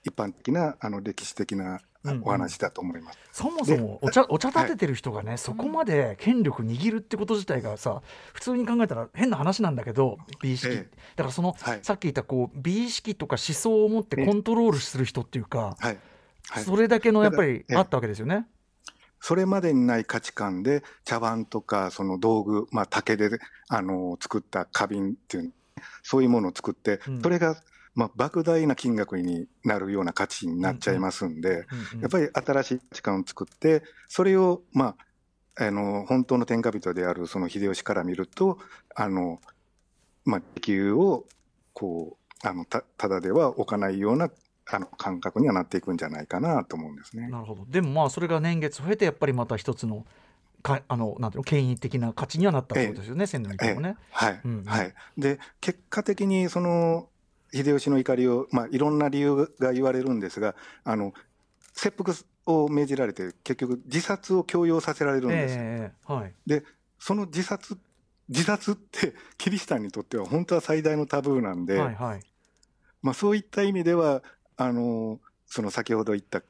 [0.05, 1.81] 一般的なあの歴史的な
[2.23, 3.19] お話だと思います。
[3.33, 10.97] そもそもお茶お茶立ててる人がね、そこまで権力握るってこと自体がさ普通に考えたら変な話なんだけど美意識、ええ。
[11.17, 11.81] だからその、はい。
[11.83, 15.99] さっき言ったこう美意識とか思想を持ってコントロールする人っていうか、はい。
[16.49, 18.47] はい、それだけのやっぱりあったわけですよね。
[19.21, 23.31] それまでにない価値観で茶碗とかその道具、まあ、竹で
[23.69, 25.53] あの作った花瓶っていう
[26.03, 27.23] そういうものを作って、うん。
[27.23, 27.57] それが、
[27.97, 31.67] まあ、莫大な金額になるような価値になっちゃいますんで、
[32.01, 34.95] やっぱり新しい価値観を作ってそれを、ま
[35.57, 38.59] あ、あの本当の天下人であるその秀吉から見ると
[38.95, 39.41] あの、
[40.27, 41.25] まあ、利休を
[41.73, 44.31] こうあのたただでは置かないような
[44.69, 47.29] あの感覚にはなっていくんじゃないかなと思うんですね。
[47.29, 47.65] なるほど。
[47.67, 50.05] でもまあそれが年月を経てやっぱりまた一つの
[50.63, 53.97] かあのなんていうの権威的な価値にはなったってことですよね、千利休もね。
[54.11, 54.65] はい、うん。
[54.65, 54.95] はい。
[55.17, 57.09] で、結果的にその
[57.53, 60.55] 秀吉の怒りを、まあ、いろんな理由が言われるんですが、
[60.85, 61.15] あの
[61.73, 62.15] 切腹
[62.47, 65.55] を命じられて、結局、自殺を強要させられるんです。
[65.59, 66.65] ええはいで、
[66.99, 67.79] その自殺、
[68.29, 72.21] 自殺って、キリシタンにとっては本当は最大のタブーなんで、はいはい
[73.03, 74.23] まあ、そういった意味では、
[74.57, 76.43] あのその先ほど言った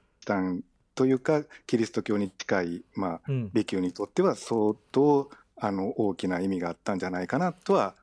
[0.95, 7.95] というか、キリスト教に近い、まあ、うん利休にとっては相当あの大きな意味があったんじゃないかなとは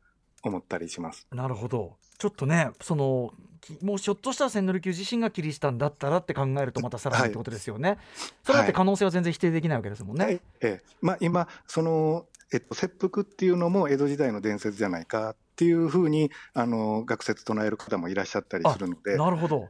[0.43, 1.27] 思ったりします。
[1.31, 7.97] なるほどちょっとねそのきもうひょっとしたら千利休自身がキリシタンだったらって考えるとまたさらにってことですよね、
[8.43, 10.41] それだって可能性は全然否定できないわけですもんね、はい。
[10.61, 10.81] ええ。
[11.01, 19.69] まあ、今その、えっと、切腹っていうのも江戸時代の伝説じゃないかっていうふうにあの学説唱える方もいらっしゃったりするので、なるほど。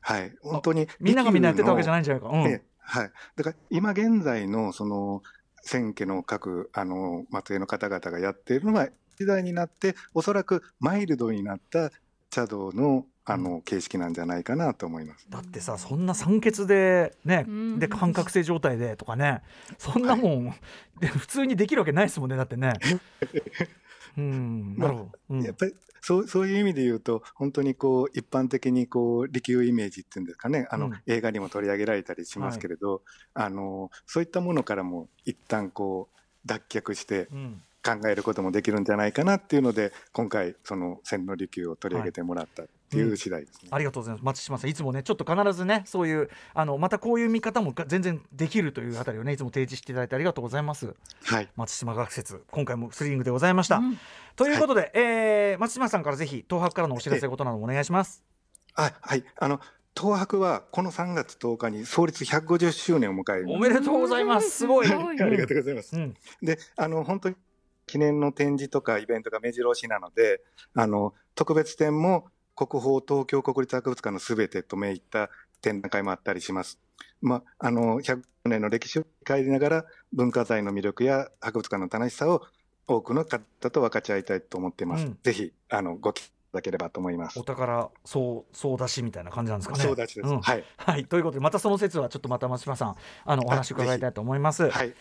[0.00, 2.46] はい、本当にみんながみんなやってたわけじゃないないんじゃないか、うん。
[2.46, 2.62] ええ。
[2.80, 5.22] はい、だから今現在のその
[5.62, 11.90] 千家の各あの末裔の方々がやっているのは時代になっておそらくマイルドになった
[12.30, 15.26] 茶道のあの形式なんじゃないかなと思います。
[15.28, 17.78] だってさそんな酸欠でね、うん。
[17.78, 19.42] で感覚性状態でとかね。
[19.76, 20.54] そんなもん、
[20.98, 22.72] で普通にできるわけないですもんねだってね。
[24.16, 25.42] うん なるほど、うん。
[25.42, 30.66] やっぱりそうそういう意味で言うと本当にこう一般的にこう利休イメージっていうんですかね。
[30.70, 30.92] あの、うん。
[31.06, 33.02] 映画にも取り上げられたりしますけれど、
[33.34, 37.62] あのそういったものからも一旦こう脱却してうん
[37.96, 43.68] 考えることもできるんじゃないかなっていうので今回その千利休を取り上げてもらったっていう次第ですね。
[43.70, 44.24] ありがとうございます。
[44.24, 50.94] 松島さんいつもねちょっと必ずねそういうあのまたこういう見方もが全然できるというあたりをねいつも提示していただいてありがとうございます。
[51.24, 51.48] はい。
[51.56, 53.98] 松島学説今回もスリリングでございました、うん。
[54.36, 58.22] ということで、えー松島さんからぜひ東博からのお知らせことなどもお願いします。
[58.74, 59.24] あはい。
[59.36, 59.60] あの
[59.96, 63.50] 東博はこの3月10日に創立150周年を迎える。
[63.50, 64.50] おめでとうございます。
[64.50, 64.86] すごい。
[64.86, 65.20] すごい。
[65.20, 65.96] ありがとうございます。
[65.96, 66.14] うん。
[66.40, 67.36] であの本当に
[67.88, 70.42] 記念の展示とかイベントが目白押しなので
[70.74, 76.78] あの特別展も国宝東京国立博物館のすべてと銘打った展覧会もあったりします。
[77.20, 82.42] まあ、あの100年の歴史を帰りながら文化財の魅力や博物館の楽しさを
[82.86, 85.06] 多くの方と分かち合いたいと思っています。
[85.06, 86.14] うんぜひあのご
[86.52, 87.44] だければと思いますお。
[87.44, 90.28] 宝そうそうだしみたいな感じなんですかねそうだしです。
[90.28, 94.94] うんはいはいということでまたその説はちょっとまた松島さんあのお話伺いたいと思いますはい。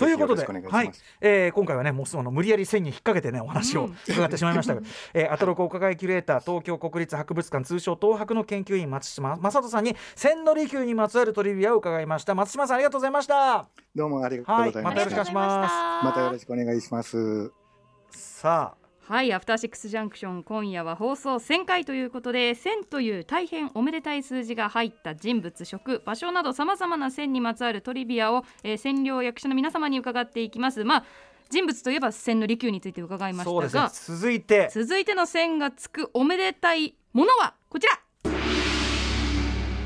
[0.00, 0.92] ということで、はい。
[1.20, 4.80] えー今回はね、もうその無理やり線に引っ掛けてね、お話をうん伺ってしまいましたが、
[5.12, 12.34] えー、アトロクお伺いキュレーター、東京国立博物館、通称東博の研究員、松島正人さんに、千利休にまつわるトリビアを伺いました。
[12.34, 13.68] 松島さん、ありがとうございました。
[13.94, 17.52] どうもありがとうございまはいまたよろしくお願いしますまたよろしくお願いします。
[18.10, 18.79] さあ、
[19.10, 30.84] はい、アフターシックスジャンクション今夜は放送1000回ということで1000という大変おめでたい数字が入った人物職場所などさまざまな線にまつわるトリビアを、えー、占領役者の皆様に伺っていきます。
[30.84, 31.04] まあ
[31.50, 37.98] 人物といえば千利休について伺いましたが、続いて、続いての線がつくおめでたいものはこちら。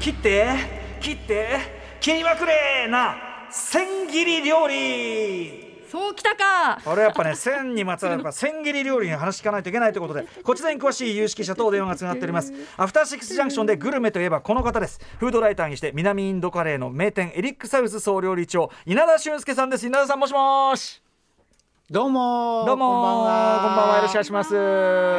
[0.01, 0.55] 切って、
[1.01, 1.59] 切って、
[1.99, 3.17] 切りまくれな、
[3.51, 5.74] 千切り料理。
[5.95, 6.81] そうきたか。
[6.85, 12.53] これやっぱね千にまつわるやっぱ千切り料理に話聞かないといけないということでこちらに詳しい有識者とお電話がつながっております。
[12.77, 15.01] アフターシックスジャンクションでグルメといえばこの方です。
[15.19, 19.87] フードライターにして南インドカレーの名店エリックサウス総料理長稲田俊介さんです。
[19.87, 21.04] 稲田さんもしもし。
[21.91, 23.97] どうもどうもこんばんはこんばんは。
[23.97, 24.55] よろしくお願いします。
[24.55, 24.61] よ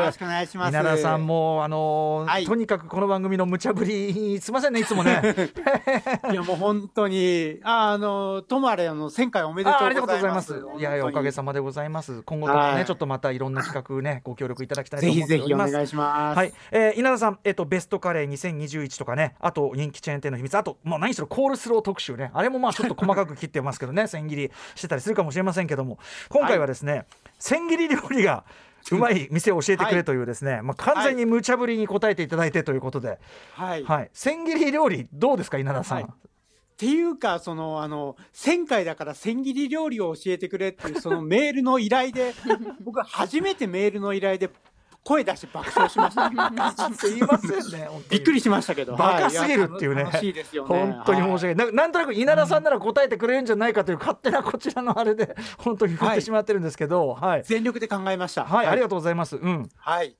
[0.04, 0.70] ろしくお願いします。
[0.70, 2.46] 稲田さんもあのーはい。
[2.46, 5.22] とにかくこの番組の無茶ぶりすいませんねいつもね。
[6.32, 10.54] いやもう本当にああのともあれあの1000回おめでとうございます。
[10.54, 10.66] す。
[10.80, 12.24] いやいやおかげさまでございます。
[12.24, 12.86] 今後ともね、はい。
[12.86, 15.74] ちょっとまたいろんな企画ねご協力いただきたいとぜ思ひぜひおっております。
[15.74, 16.38] 願いします。
[16.38, 26.00] はい、えー稲田さん、えっとベストカレー2021とかね、あと人気チェーン店の秘密、あと、もう何しろコールスロー特集ね、あれもまあちょっと細かく切ってますけどね、 千切りしてたりするかもしれませんけども、
[26.30, 27.06] 今回はですね、
[27.40, 28.44] 千切り料理が
[28.92, 33.20] うまい店を教えてくれというですね、まあ完全に無茶ぶりに答えていただいてということで、
[33.54, 36.02] はい、はい、千切り料理どうですか稲田さん。
[36.02, 36.08] は？
[36.08, 36.10] い
[36.76, 42.34] っていうかそのあの1000回だから千切り料理を教えてくれっていうそのメールの依頼で
[42.84, 44.50] 僕初めてメールの依頼で
[45.06, 46.30] 声出して爆笑しました。
[46.98, 48.96] すいませんね、びっくりしましたけど。
[48.96, 50.70] バカすぎるっていうね、は楽しいですよね。
[50.70, 58.46] 本当に申し訳ない、ななんとなく稲田さんなら答えてくれるんじゃないかという勝手なこちらのあれで本当に振ってしまってるんですけど、はい、全力で考えました。
[58.46, 59.38] はい、ありがとうございます。
[59.38, 60.18] うん、はい。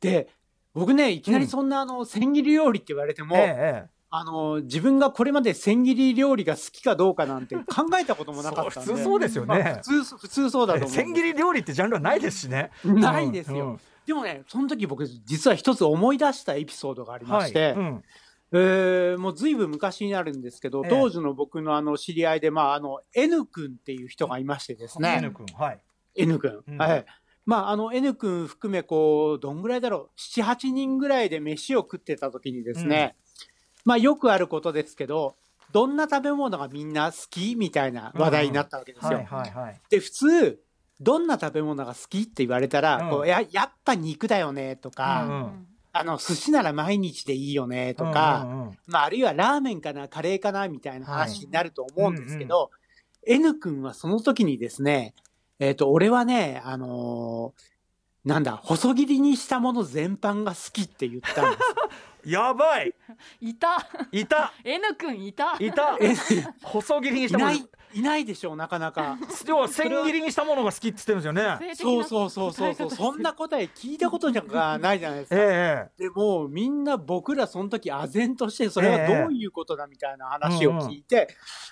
[0.00, 0.28] で、
[0.72, 8.92] 僕ね、いきなりそんなあの、千切り料理って言われても、えええあの自分がこれまで千切り料理が好きかどうかなんて 考えたこともなかったんで。
[8.92, 9.58] 普通そうですよね。
[9.62, 12.70] まあ普通普通そうだと思う千切り料理ってジャンルはないですしね。
[12.84, 18.02] ないですよ、うんでもねその時僕実は一つ思い出したエピソードがありまして、はいうん。
[18.50, 20.90] えーもうずいぶん昔になるんですけど、ええ。
[20.90, 25.80] 当時の僕のあの知り合いで、まあ、あの N 君っていう人がいましてですね、N 君はい、
[26.16, 26.78] N 君、うん。
[26.78, 27.04] はい。
[27.44, 33.14] まあ、あの N 君含めこうどんぐらいだろう78人ぐらいで飯を食ってた時にですね、
[33.84, 35.36] まあ、よくあることですけど
[35.72, 39.18] どんな食べ物がみんな好きみたいな話題になったわけですよ。
[39.18, 39.80] はいはいはい。
[39.90, 40.60] で普通
[41.00, 43.10] どんな食べ物が好きって言われたら、うん。
[43.10, 45.32] こうややっぱ肉だよねとか、うん。
[45.32, 52.70] うんあの寿司なら毎日でいいよねとか、うんうんうんまあ、あるいはラーメンかなカレーかなみたいな話になると思うんですけど、
[53.26, 55.14] N 君はその時にですね、
[55.58, 57.78] えっ、と、俺はね、あのー
[58.28, 61.62] なんだ、細切りにしたもの全般が好きって言ったんです。
[62.28, 62.94] やばい。
[63.40, 63.88] いた。
[64.12, 64.52] いた。
[64.62, 65.56] N 君いた。
[65.58, 65.96] いた。
[66.00, 66.14] え
[66.62, 67.52] 細切りにしたもの。
[67.52, 69.16] いない、いないでしょう、なかなか。
[69.46, 71.74] 要は千切りにしたものが好きって言ってるんですよね。
[71.74, 74.42] そうそうそうそうそう、そんな答え聞いたことじゃ
[74.78, 75.36] ないじゃないですか。
[75.38, 76.02] ええ。
[76.04, 81.28] でもうみんな僕らその時唖然としてそれはどういうことだみたいな話を聞いて、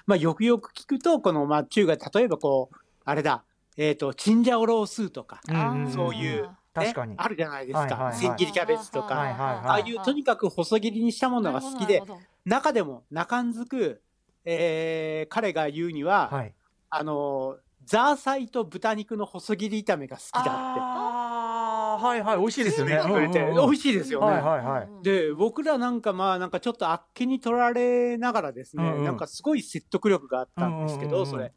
[0.07, 3.45] まあよくよく聞くとこのまあ中華例えばこうあれだ。
[3.77, 5.93] えっ、とチンジャオロースーとか、うんうんうん。
[5.93, 6.49] そういう、ね
[6.83, 7.15] 確かに。
[7.17, 8.17] あるじゃないですか、はいはいはい。
[8.17, 9.41] 千切りキャベツとか、はいはいはい。
[9.41, 12.03] ああいうとにかく細切りにしたものが好きで
[12.45, 14.03] 中でも中んずく、
[14.45, 16.55] えー彼が言うには、はい。
[16.91, 20.51] あのザーサイと豚肉の細切り炒めが好きだって。
[20.51, 22.97] ああはいはい美味しいですよね。
[22.97, 23.31] うんうんうん。
[23.31, 24.27] 美味しいですよね。
[24.27, 24.89] はいはいはい。
[25.03, 29.05] で僕らなんかまあなんかちょっとあっけに取られながらですね、うんうん。
[29.05, 31.31] なんかすごい説得力があったんですけど、うんうんうんうん。
[31.31, 31.53] それ。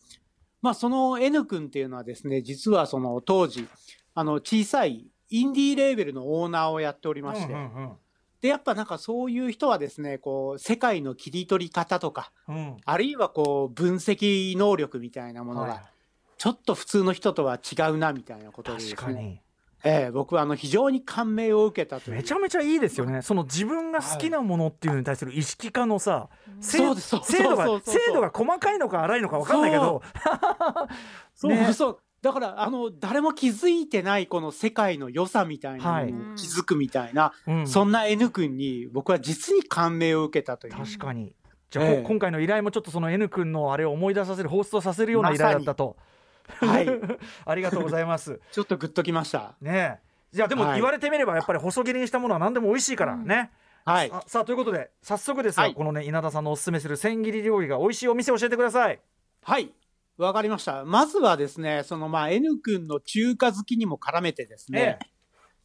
[0.62, 3.68] まあその N 君っていうのはですね実はその当時
[4.20, 7.92] あの小さいインディーレーベルのオーナーをやっておりまして、うんうん
[8.42, 12.56] でやっぱなんかそういう人はですねこう世界の切り取り方とかうん。
[12.56, 15.70] うんあるいはこう分析能力みたいなものはい。
[15.72, 15.84] が
[16.38, 19.42] ちょっと普通の人とは違うなみたいなことでですね、確かに。
[19.84, 22.16] ええ僕はあの非常に感銘を受けたという。
[22.16, 23.22] めちゃめちゃいいですよね。
[23.22, 26.30] その自分が好きなものっていうのに対する意識化のさ
[26.62, 30.02] 精そうですそう精度が細かいのか粗いのか分かんないけど。
[31.36, 32.00] そう、ね そう。
[32.22, 37.68] だから、あの、誰も気づいてないこの世界の良さみたいなのに気づくみたいな、うん。
[37.68, 40.74] そんな N 君に僕は実に感銘を受けたという。
[40.74, 41.34] 確かに。
[41.70, 42.02] じゃあ、ええ。
[42.02, 45.96] こ今回の依頼もちょっとその N 君のあれを思い出させる放出させるような依頼だったと、
[46.60, 46.88] はい。
[47.46, 48.42] ありがとうございます。
[48.52, 49.56] ちょっとグッときました。
[49.62, 50.10] ねえ。
[50.32, 50.76] じゃあでもはい。
[50.76, 53.52] 言われてみればやっぱり細切りにしたものは何でも美味しいからね、
[53.86, 54.12] はい。
[54.12, 55.74] あさあということで早速ですが、はい。
[55.74, 59.00] このね稲田さんのおすすめする千切り料理が美味しいお店を教えてください。
[59.44, 59.72] はい。
[60.24, 60.84] わかりました。
[60.86, 65.00] まずはですね、そのまあ N 君の中華好きにも絡めてですね、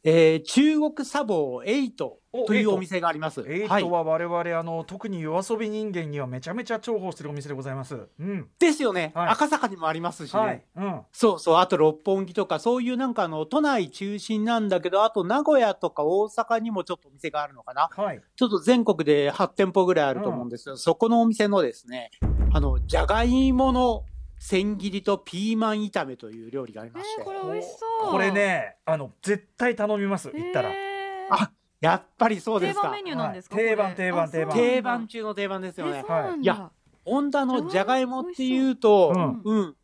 [0.03, 3.43] えー中国茶房エイトというお店があります。
[3.47, 3.81] エイはい。
[3.81, 8.07] トは我々あの特に夜遊び人間にはめちゃめちゃ重宝してるお店でございます。
[8.19, 8.47] うん。
[8.59, 9.29] ですよね、はい。
[9.29, 10.39] 赤坂にもありますしね。
[10.39, 17.89] はい、うん、そうそう、あと六本木とか、そういうなんかあの、都内中心なんだけど、あと名古屋とか大阪にもちょっとお店があるのかな。
[17.91, 18.21] はい。
[18.35, 22.11] ちょっと全国で8店舗ぐらいあると思うんですけど、そこのお店のですね、
[22.53, 24.03] あの、じゃがいもの
[24.47, 28.11] 千切りとピーマン炒めという料理がありまして、これ美味しそう。
[28.11, 30.71] これねあの絶対頼みます行ったら、
[31.31, 32.81] あやっぱりそうですか。
[32.81, 33.01] 定番メ。
[33.01, 33.65] ニューなんですか、はい。
[33.65, 34.55] 定番定番定番。
[34.55, 35.97] 定番中の定番ですよね。
[35.97, 36.01] え。
[36.01, 36.43] そうなんだ。
[36.43, 36.71] いや
[37.05, 39.49] 温田のじゃがいもっていうと、う。
[39.49, 39.61] うん。
[39.61, 39.75] ん、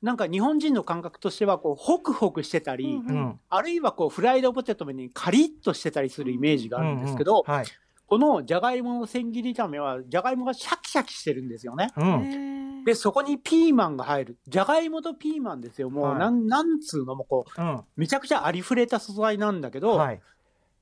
[0.00, 3.40] なんか日本人の感覚としては、こう、ホクホクしてたり、うんうん。
[3.50, 7.58] あるいはこう、フライドポテトにカリッとしてたりするイメージがあるんですけど、うんうん。
[7.58, 7.66] はい
[8.06, 11.90] このじゃがいもの千切り炒めは、じゃがいもがシャキシャキしてるんですよね。
[11.96, 12.84] うん。
[12.84, 14.38] で、そこにピーマンが入る。
[14.46, 15.90] じゃがいもとピーマンですよ。
[15.90, 16.18] もう、はい。
[16.20, 17.82] なん、なんつうのもこう、うん。
[17.96, 20.20] めちゃくちゃありふれた素材なんだけど、はい。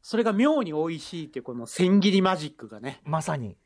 [0.02, 3.56] それが妙に美味しいっていうこの千切りマジックがね、まさに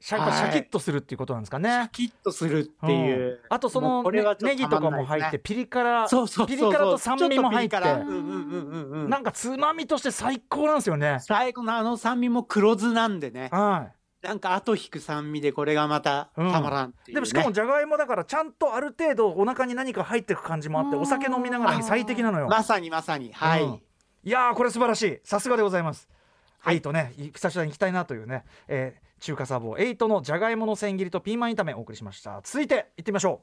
[0.00, 1.88] シャ,、シャキッとするっていうことなんですかね。
[1.92, 3.26] キッとするっていう。
[3.26, 3.38] うん。
[3.48, 6.08] あとそものうこれはちょっネギとかも入ってピリ辛。
[6.08, 6.56] そうそうそうそう。
[6.56, 8.02] ピリ辛と酸味も入ってちょっとピリ辛。
[8.02, 9.10] うんうんうんうんうん。
[9.10, 11.18] なんかつまみとして最高なんですよね。
[11.20, 13.88] 最後のあの酸味も黒酢なんでね、は
[14.22, 17.12] なんか後引く酸味でこれがまたたまらんっていう、ね。
[17.12, 22.46] いでもしかもじゃがいもだからちゃんとある程度お腹に何か入ってく感じもあってお酒飲みながらに最適なのよ。
[22.46, 23.64] まさにまさに、はい。
[23.64, 23.82] うん。
[24.22, 25.18] いやーこれ素晴らしい。
[25.24, 26.08] さすがでございます。
[26.60, 26.76] はい。
[26.76, 32.40] エイトね久しぶりに行きたいなというね、えー中華サボエイトのじゃがいもの千切りとピーマン炒めお送りしました。
[32.44, 33.42] 続いて行ってみましょ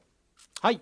[0.60, 0.80] はい。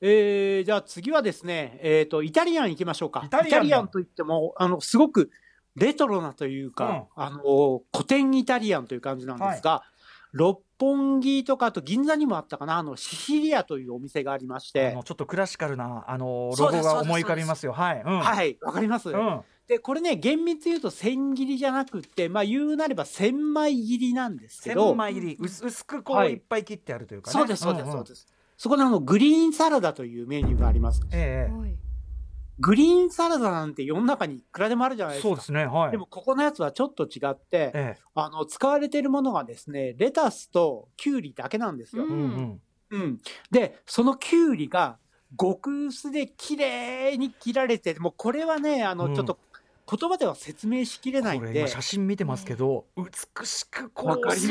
[0.00, 3.22] えー、じゃあ次はですね、えっ、と、イタリアン行きましょうか。
[3.24, 5.30] イタリアンといっても、あの、すごく
[5.76, 9.84] レトロなというか、あの、古典イタリアンという感じなんですが、
[10.32, 14.92] 六本木とか、あと銀座にもあったかな、あの、シシリアというお店がありまして。
[14.92, 17.72] の、ちょっとクラシカルなあのロゴが思い浮かびますよ。
[17.72, 18.18] はい、うん。
[18.18, 28.26] はい、わかります、うんで、これね、厳密に言うと千切りじゃなくって、まあ言うなれば千枚切りなんですけ千ど、枚切り薄薄くこうはいいっぱい切ってあるというかねそうです、そうです、んんそうです。
[28.56, 31.02] そこであの、グリーンサラダというメニューがあります。
[31.12, 31.76] ええはい
[32.58, 35.28] グリーンサラダなんて世の中にいくらでもあるじゃないですか。
[35.30, 42.04] そうですねはいでも、ここのやつはちょっと違って、えあの、使われているものがですね、レタスとキュウリだけなんですよ。
[42.04, 43.20] えうんうんうん。
[43.50, 44.98] で、そのキュウリが
[45.40, 49.38] 極薄で綺麗に切られて、もうこれはね、あの、うんちょっと
[49.88, 54.48] 言葉では説明しきれないんでこれ今、写真見てますけど美しくこわうシ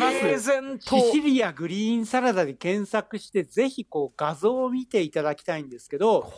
[1.12, 6.32] シリアグリーンサラダで検索して、ぜひこう画像を見ていただきたいんですけど、こ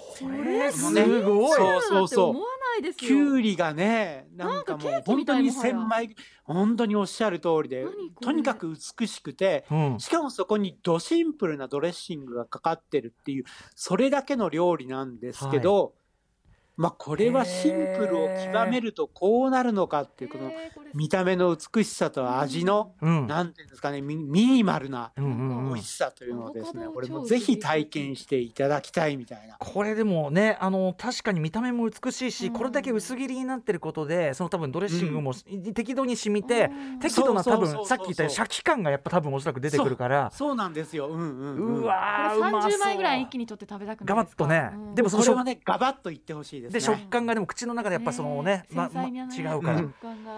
[0.45, 1.58] れすねごい。
[1.58, 2.29] そうそうそう。
[2.29, 7.86] 思わないですキュウリがね、ななんんかもう本当に千枚、本当におっしゃる通りで
[8.21, 9.99] とにかく美しくて、うん。
[9.99, 13.43] しかもそこにドシンプルなドレッシングがかかってるっていう、
[13.75, 15.93] それだけの料理なんですけど、
[16.76, 20.52] まあこれはシンプルを極めるとこうなるのかっていう、この
[20.94, 25.74] 見た目の美しさと味の、うんなんていうんですかね、ミミニマルなうんうんうん。
[25.74, 29.58] 美味しさというのをですね、これも超ぜひ体験していただきたいみたいな。
[29.60, 32.54] これでもねあの確かに見た目も美しいし、うん。
[32.54, 35.34] これだけ薄切りになってることでその多分ドレッシングも
[35.74, 37.00] 適度に染みて、うん。
[37.00, 40.32] 適度な多分さっき言ったようにシャキ感がやっぱ多分おそらく出てくるから。
[40.34, 41.10] そうなんですよ。
[41.10, 41.76] うんうん、うん。
[41.82, 44.46] うわーこれうまそう30枚ぐらい一気に取って食べたくないですか？
[44.46, 44.96] ガバッとね、うん。
[44.96, 46.95] でもそれはね、ガバッといってほしいですね。
[46.95, 49.84] で食感がでも口の中でやっぱそのね違うから、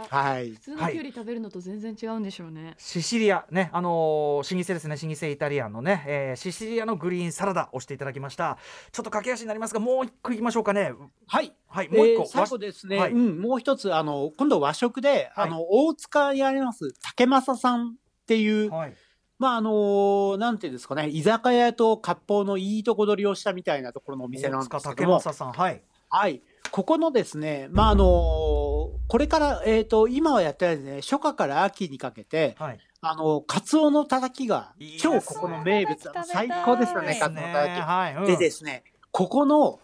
[0.10, 0.52] はい。
[0.52, 0.60] 普。
[0.60, 2.76] 通のキュウリ食べるのと全然違うんでしょうね。
[2.78, 4.96] シシリアねあのー老舗ですね。
[5.02, 8.58] 老舗イタリアンのね、えーシシリアのグリーンサラダをしていただきました。
[8.92, 10.94] ちょっと駆け足になりますがもう一個いきましょうかね。
[11.28, 11.54] はい。
[11.68, 13.12] はいもう一個、えー最後ですね、はい。
[13.12, 15.48] うん、もう一つ、あの、今度和食で、はい。
[15.48, 17.92] あの、大塚にあります、竹正さんっ
[18.26, 18.94] ていう、はい。
[19.38, 25.52] まあ、あのなんていうんですかね、居酒屋と割烹のいいとこ取りをしたみたいなところのお店なんですけども、竹正さん。
[25.52, 25.82] はい
[26.16, 26.42] はい。
[26.72, 32.80] ここのですね、まあ、あのこれから、えっ、と、今はやってないですね、初夏から秋にかけて、はい。
[33.02, 37.82] あの、カツオのたたきがいいですね超ここの名物、最高ですよね、カツオのたたき。
[37.82, 38.26] はい、うん。
[38.28, 39.80] でですね、ここの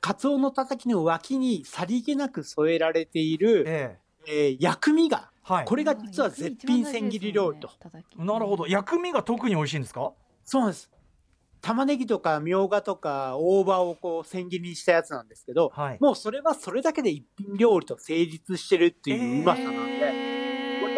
[0.00, 4.32] カツオのたたきの脇にさりげなく添えられている、ええ。
[4.50, 5.64] ー薬味が、えはい。
[5.64, 7.68] これが実は絶品千切り料理と。
[8.16, 8.68] なるほど。
[8.68, 10.12] 薬味が特に美味しいんですか？
[10.44, 10.91] そうです。
[11.62, 15.98] 玉ねぎとかみょうがとか大葉をこう千切りにしたやつなんですけど、はい。
[16.00, 19.91] もうそれはそれだけで一品料理と成立してるっていううまさなんで、こ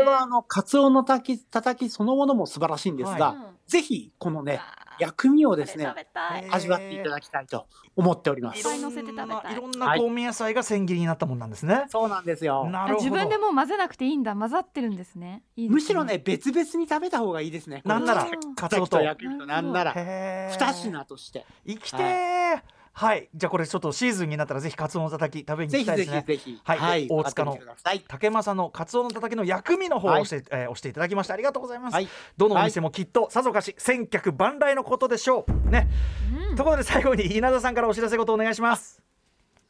[0.05, 4.61] れはあの、カツオのたきたたきそのものも素晴らしいんですが、はぜひこのね、
[4.99, 5.93] 薬味をですね
[6.51, 8.62] 味わっていただきたいと思っておりますい。
[8.62, 12.69] ろいっぱい乗せて食べたいいろんな香味野菜が千切りになったもんなんですね、そうなんですよ。
[12.71, 17.83] なるほど自分でもう混ぜなくていいんだ混ざってるんですねいいですねむしろね、別々に食べた方がいいですね。
[17.85, 21.45] なんならうんカツオと焼きとなんなら、二品として。
[21.67, 22.61] 生きてー
[22.96, 26.20] はい、じゃあこれちょっとシーズンになったらぜひカツオのたたき食べに行きたいですね。
[26.20, 26.61] ひぜひ。
[26.62, 27.09] はい。
[27.11, 27.59] 大塚の
[28.07, 31.35] 竹正のカツオのたたきの薬味の方をはい押して、えー押していただきました。
[31.35, 32.09] ありがとうございます、はい。
[32.37, 35.70] どのお店もきっとさぞかし千客万来のことでしょう。
[35.70, 35.88] ね、
[36.57, 39.02] ところで最後に稲田さんからお知らせことお願いします。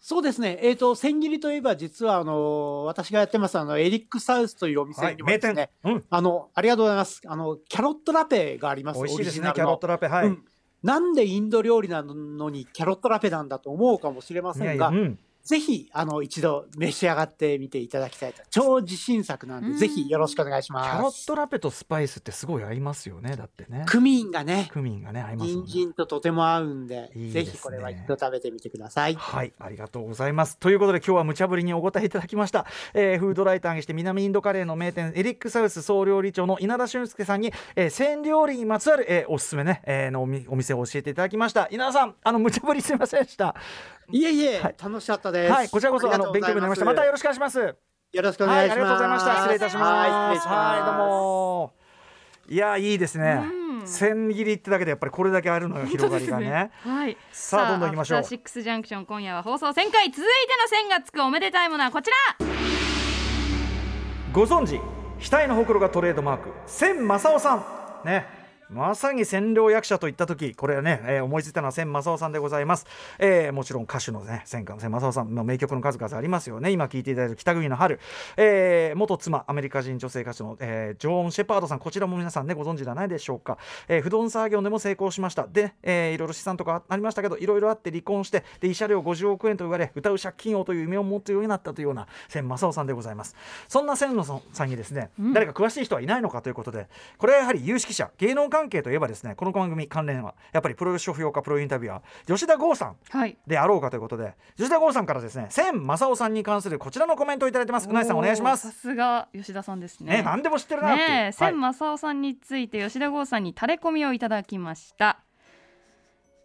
[0.01, 0.59] そうですね。
[0.61, 7.23] えっ、と、千切りといえば、実は、あの、私がやってます、あの、エリックサウスというお店にも名ですね、店、うん、あの、ありがとうございます。
[7.25, 8.99] あの、キャロットラペがあります。
[8.99, 9.51] 美味しいですね。
[9.55, 10.09] キャロットラペ。
[10.09, 10.45] はい、うん
[10.85, 15.19] なんでインド料理なのにキャロットラペなんだと思うかもしれませんが、いやいやうん。
[15.45, 18.43] ぜひ、あの、一度召し上がってみていただきたいと。
[18.51, 20.91] 超自信作なんで、うんぜひよろしくお願いします。
[20.91, 29.15] キャロットラペとスパイスってすごい合いますよねだってねクミンがね、クミンがね合いますね人参ととても合うんで、いいですねぜひこれは一度食べてみてください。
[29.15, 30.57] はい、ありがとうございます。
[30.59, 41.69] ということで今日は無茶ぶりにお答えいただきました、えーフードライターにして南インドカレーの名店エリックサウス総料理長の稲田俊介さんに、えー、鮮料理にまつわる、えーおすすめね、えーのおみお店を教えていただきました。
[41.71, 43.55] 稲田さん、あの無茶ぶりすみませんでした。
[44.11, 45.53] いえいえ、はい楽しかったです。
[45.53, 46.85] はい、こちらこそあの勉強になりました。
[46.85, 47.59] またよろしくお願いします。
[47.59, 48.75] よろしくおはい、願いします。
[48.75, 49.37] ありがとうございました。
[49.37, 50.11] 失礼いたします。
[50.11, 50.79] はい、失礼します。
[50.79, 51.73] はい、どうも。
[52.49, 53.41] いやいいですね。
[53.43, 56.71] うん千切りってだけでやっぱりこれだけあるのよ広がりがね。
[56.81, 62.17] はいさあどんどん行きましょうシックスジャンクション今夜は放送1000回続いての線がつくおめでたいものはこちら
[64.33, 64.81] ご存知
[65.31, 72.87] 額のほくろがトレードマーク千正夫さんねまさに占領役者といった時これはね、えー思いついたのは千正夫さんでございます、
[73.19, 76.71] えーもちろん歌手のね千千正夫さん、まあ、名曲の数々ありますよね。
[76.71, 78.01] 今聴いていただいた北国の春、
[78.37, 81.79] えー元妻アメリカ人女性歌手の、えージョーン・シェパードさん。
[81.79, 85.47] こちらも皆さんねご存知ではないでしょうか、えー不動産業でも成功しました。
[85.47, 93.37] で、えーいろいろ資産とかありましたけどいろいろあって離婚してで慰謝料50億円と言われ歌う借金王という夢を持つようになったというような千正夫さんでございます。
[93.69, 96.89] そんな千野さんにですね、誰か詳しい人はいないのかということで
[97.19, 103.37] これはやはり有識者芸能関関係といえばですねこの番組関連はやっぱりプロレス評価プロインタビュアー吉田剛さんはい。
[103.47, 107.89] であろうかということで吉田剛さんからですね千正夫さんに関するこちらのコメントをいただいてます。
[107.89, 110.17] うなえさんお願いしまさすすが吉田さんですね。
[110.19, 115.19] ね何でも知ってるなね千正夫さんについて吉田剛さんにタレコミをいただきました、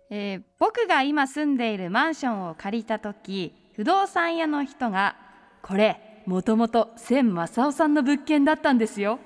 [0.10, 5.16] えー僕が今住んでいるマンションを借りた時不動産屋の人が
[5.62, 9.20] これもともと千正夫さんの物件だったんですよ。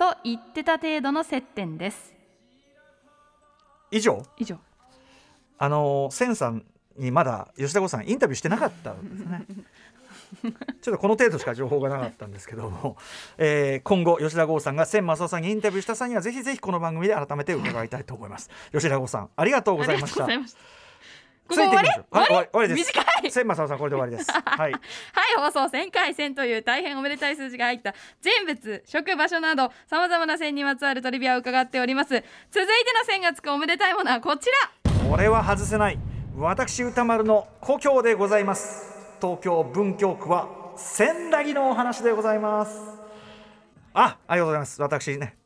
[0.00, 2.14] と言ってた程度の接点です
[3.90, 4.22] 以上？
[4.36, 4.58] 以上。
[5.58, 6.64] あのー千さん
[6.96, 9.44] にまだ吉田剛さんインタビューしてなかったんですね。
[10.80, 12.96] ちょっとこの程度しか情報がなかったんですけども、
[13.36, 18.48] えー今後吉田剛さんが千正夫さんにインタビューした際にはぜひぜひこの番組で改めて伺いたいと思います。
[18.72, 20.26] 吉田剛さんありがとうございました
[21.50, 22.16] こついていきましょう。
[22.16, 22.48] はいこ終わり？
[22.50, 22.92] 終わりです。
[22.94, 23.30] 短い。
[23.30, 24.30] 千正夫さんこれで終わりです。
[24.32, 24.72] はい。
[24.72, 24.80] はい
[25.36, 27.94] 放送1000回1000という大変おめでたい数字が入った。
[28.20, 32.10] 人物職場所などさまざまな線にまつわるトリビアを伺っております。
[32.10, 34.48] 続いての線がつくおめでたいものはこち
[34.84, 35.00] ら。
[35.10, 35.98] これは外せない。
[36.36, 39.16] 私歌丸の故郷でございます。
[39.20, 42.78] 東京文京区は千駄木のお話でございます。
[43.92, 44.80] あありがとうございます。
[44.80, 45.39] 私ねう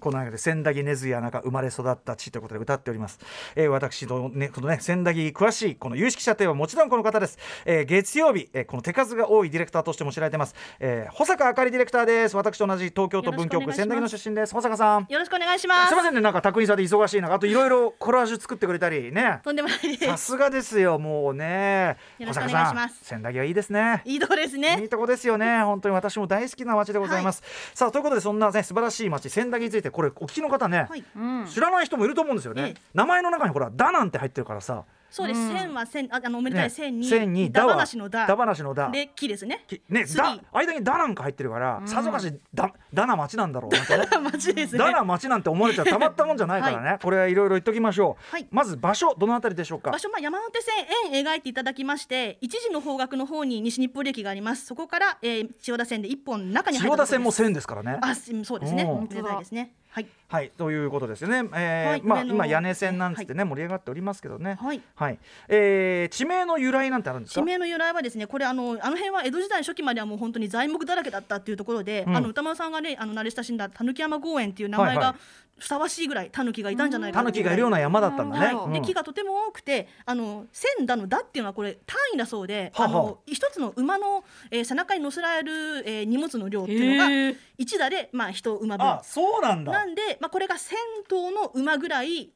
[0.00, 3.18] この中で千駄木根津や中生まれ育った地ということで歌っております、
[3.54, 12.36] えー私のねこのね千駄木詳しいこの有識者といえばもちろんこの方です、えー月曜日、えーこの手数が多いディレクターとしても知られてます、えー保坂あかりディレクターです。
[12.36, 14.54] 私と同じ東京都文京区千駄木の出身です。
[14.54, 15.06] 保坂さん。
[15.08, 15.88] よろしくお願いします。
[15.88, 19.40] すいませんねなんか宅員さんで忙しい中あといろいろコラージュ作ってくれたりね。
[19.44, 20.06] とんでもないです。
[20.06, 21.96] さすがですよもうね。
[22.20, 22.40] お願いします。
[22.40, 24.02] 保坂さん千駄木はいいですね。
[24.04, 24.78] いいとこですね。
[24.80, 25.62] いいとこですよね。
[25.64, 27.42] 本当に私も大好きな街でございます、
[27.74, 31.04] さあということでそんなね素晴らしい街千駄木についてこれお聞きの方ね、はい。
[31.48, 32.80] 知らない人もいると思うんですよね、ええ。
[32.94, 35.48] 名前の中にほら「だ」なんて入ってるからさそうです。
[35.48, 38.26] 千は千ああのおめでたい千に千にだは話のだ。
[38.26, 38.90] だ話のだ。
[38.90, 39.64] で木ですね。
[39.66, 43.74] きね次だ間に「だ」なんか入ってるから、さぞかしだだな街なんだろう。
[43.74, 44.06] なんてね。
[44.32, 44.78] 町ですね。
[44.78, 48.46] だな街なんて思われちゃたまったもんじゃないからね、これはいろいろ言っときましょう、はい。
[48.50, 49.90] まず場所どのあたりでしょうか？
[49.90, 50.74] 場所、まあ、山手線
[51.12, 54.66] 円描いていただきまして一時の方角の方に西日暮里駅があります。
[54.66, 57.98] そこから、えー、千代田線で一本中に入千代田線も線ですからね。
[58.00, 58.84] あすそうですね。
[58.84, 60.06] うですねはい。
[60.28, 64.56] はいということですよね、えーはいまあ今屋根線なんつってね、盛り上がっておりますけどね。
[64.60, 64.80] はい。
[64.94, 65.18] はい、
[65.48, 67.40] えー地名の由来なんてあるんですか？
[67.40, 72.16] 地名の由来はですねこれあのあの辺は江戸時代初期まではもう本当に材木だらけだったっていうところで、うん。
[72.16, 75.04] あの歌丸さんがねあの慣れ親しんだ狸山公園っていう名前はいはい。
[75.06, 75.16] が
[75.60, 78.72] ふさわしいぐらい狸がいたんじゃないかタヌキがいるような山だったんだね、はい、うん。
[78.72, 83.00] で木がとても多くてあの千だのだっていうのはこれ単位だそうで、はあはあ。
[83.02, 85.52] あの一つの馬の、えー背中に乗せられる、
[85.88, 89.72] えー荷物の量っていうのが一打でまあ一馬分あそうなんだ。
[89.72, 90.76] なんで、まあ、これが千
[91.08, 92.30] 頭の馬ぐらい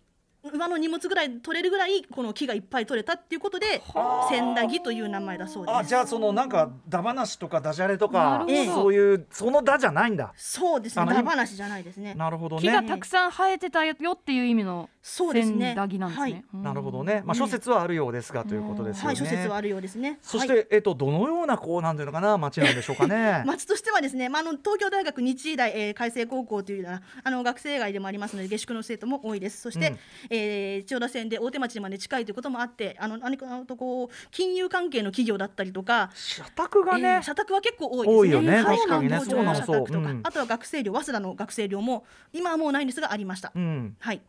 [0.53, 3.83] 馬の荷物ぐらい取れるぐらいこの木がいっぱい取れたっていうことで
[4.29, 5.77] 千駄木という名前だそうです。
[5.77, 10.33] あじゃあそのなんかダ話とかダジャレとかそういうそのだじゃないんだ。
[10.37, 11.03] そうですね。
[11.03, 12.15] あのだ話じゃないですね。
[12.15, 15.75] なるほど木がねたくさん生えてたよっていう意味のそうですね。
[15.75, 16.45] 千駄木なんですね、はい。
[16.55, 16.63] うん。
[16.63, 17.23] なるほどね。
[17.25, 20.19] まあ諸説はあるようですがということですよね、はい、諸説はあるようですね。
[20.21, 20.67] そして、はい。
[20.71, 23.45] えっとどのようなこうなんていうのかな街なんでしょうかね。
[23.47, 29.61] 町としてはですね、まあ、あの東京大学日医大、えー、海星高校というようなあの学生街でもありますので下宿の生徒も多いです。
[29.61, 29.99] そして、うん
[30.35, 38.19] えー千代田線で大手町まで近いということもあってあの何かとこう金融関係の企業だったりとか、社宅がね、えー社宅は結構多いですね。
[38.19, 38.79] 多いよねはい。
[38.79, 40.21] 確かにねそうなの社宅とか、そううん。
[40.23, 43.97] あとは学生寮早稲田の学生寮も今はもうないんですがありました、うん。
[43.99, 44.21] はい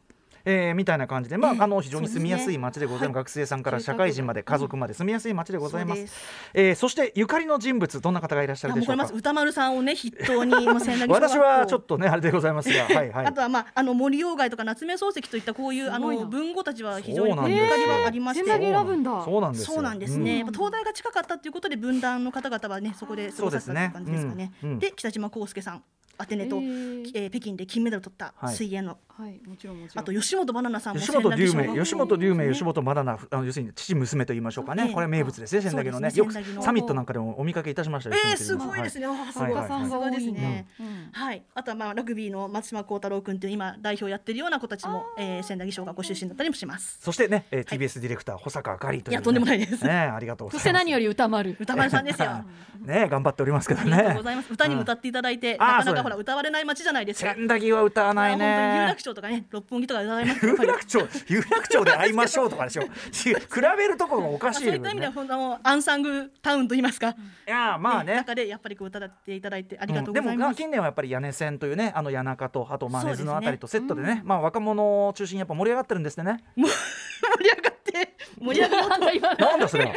[0.45, 3.83] えーみたいな感じで、まあええあの非常に住みやすい街でございます、学生さんからはい。
[3.83, 6.07] 社会人まで家族まで住みやすい街でございます。
[6.07, 6.13] そ
[6.53, 9.09] えーそしてゆかりの人物どんな方がいらっしゃるでしょうか？
[9.13, 10.53] 歌丸さんをね筆頭に
[11.09, 13.25] 私はちょっとねあれでございますが、 はいはい。
[13.27, 13.31] あ。
[13.33, 19.73] とはまああの森鴎外とか夏目漱石といったこういうあの文豪たちは非常にゆかりはありまして、千駄木選ぶんだそうなんですよ。
[19.73, 24.35] そうなんですね、東大が近かったということで分断の方々はねそこで過ごされたという感じですかね。
[24.35, 24.53] そうですね。
[24.63, 24.69] うん。
[24.71, 24.79] うん。
[24.79, 25.83] で北島康介さん
[26.17, 28.55] アテネと、えー北京で金メダル取ったはい。
[28.55, 38.17] 水泳の、はいもちろんもちろんあと吉本バナナさんも吉本龍明、吉本龍明、吉本まだな、あの要するに父娘と言いましょうかね、ええこれ名物ですね、仙台のね、よくサミットなんかでもお見かけいたしましたよ。
[38.27, 40.67] えー、すごいですね、はいさすがですね。
[40.81, 46.99] うんはい、あとはまあラグビーの松島幸太郎君という今代表やってるような子たちも、えー、仙台小学校出身だったりもします。
[47.01, 49.13] そしてね、えー TBS ディレクター保坂あかりという、ね。
[49.13, 50.59] いやとんでもないですね、ありがとうございます。
[50.59, 52.43] そして何より歌丸歌丸さんですよ。
[52.81, 54.23] ね、頑張っておりますけどありがとうねご。
[54.23, 54.53] ざいます。
[54.53, 57.33] 歌にも歌っていただいて、なかなかほら歌われない街じゃないですか。
[57.33, 59.04] 千駄木は歌わないあー本当に有ね楽。
[59.05, 60.45] 町とかね、六本木とか歌われます。
[60.45, 62.83] 有楽町、有楽町で会いましょうとかでしょ。
[63.13, 63.29] 比
[63.77, 67.09] べるところがおかしいよまあそういった意味ではアンサングタウンと言いますか。
[67.09, 68.15] いや、まあね。
[68.15, 70.55] 中でやっぱりこう歌っていただいてありがとうございます。
[70.55, 79.93] 近年はやっぱり屋根線というねあの谷中とあとまあ根津のあたりとセットでねまあ若者を中心にやっぱ盛り上がってるんですね 盛り上がって盛り上がってなんだ今のなんだそれは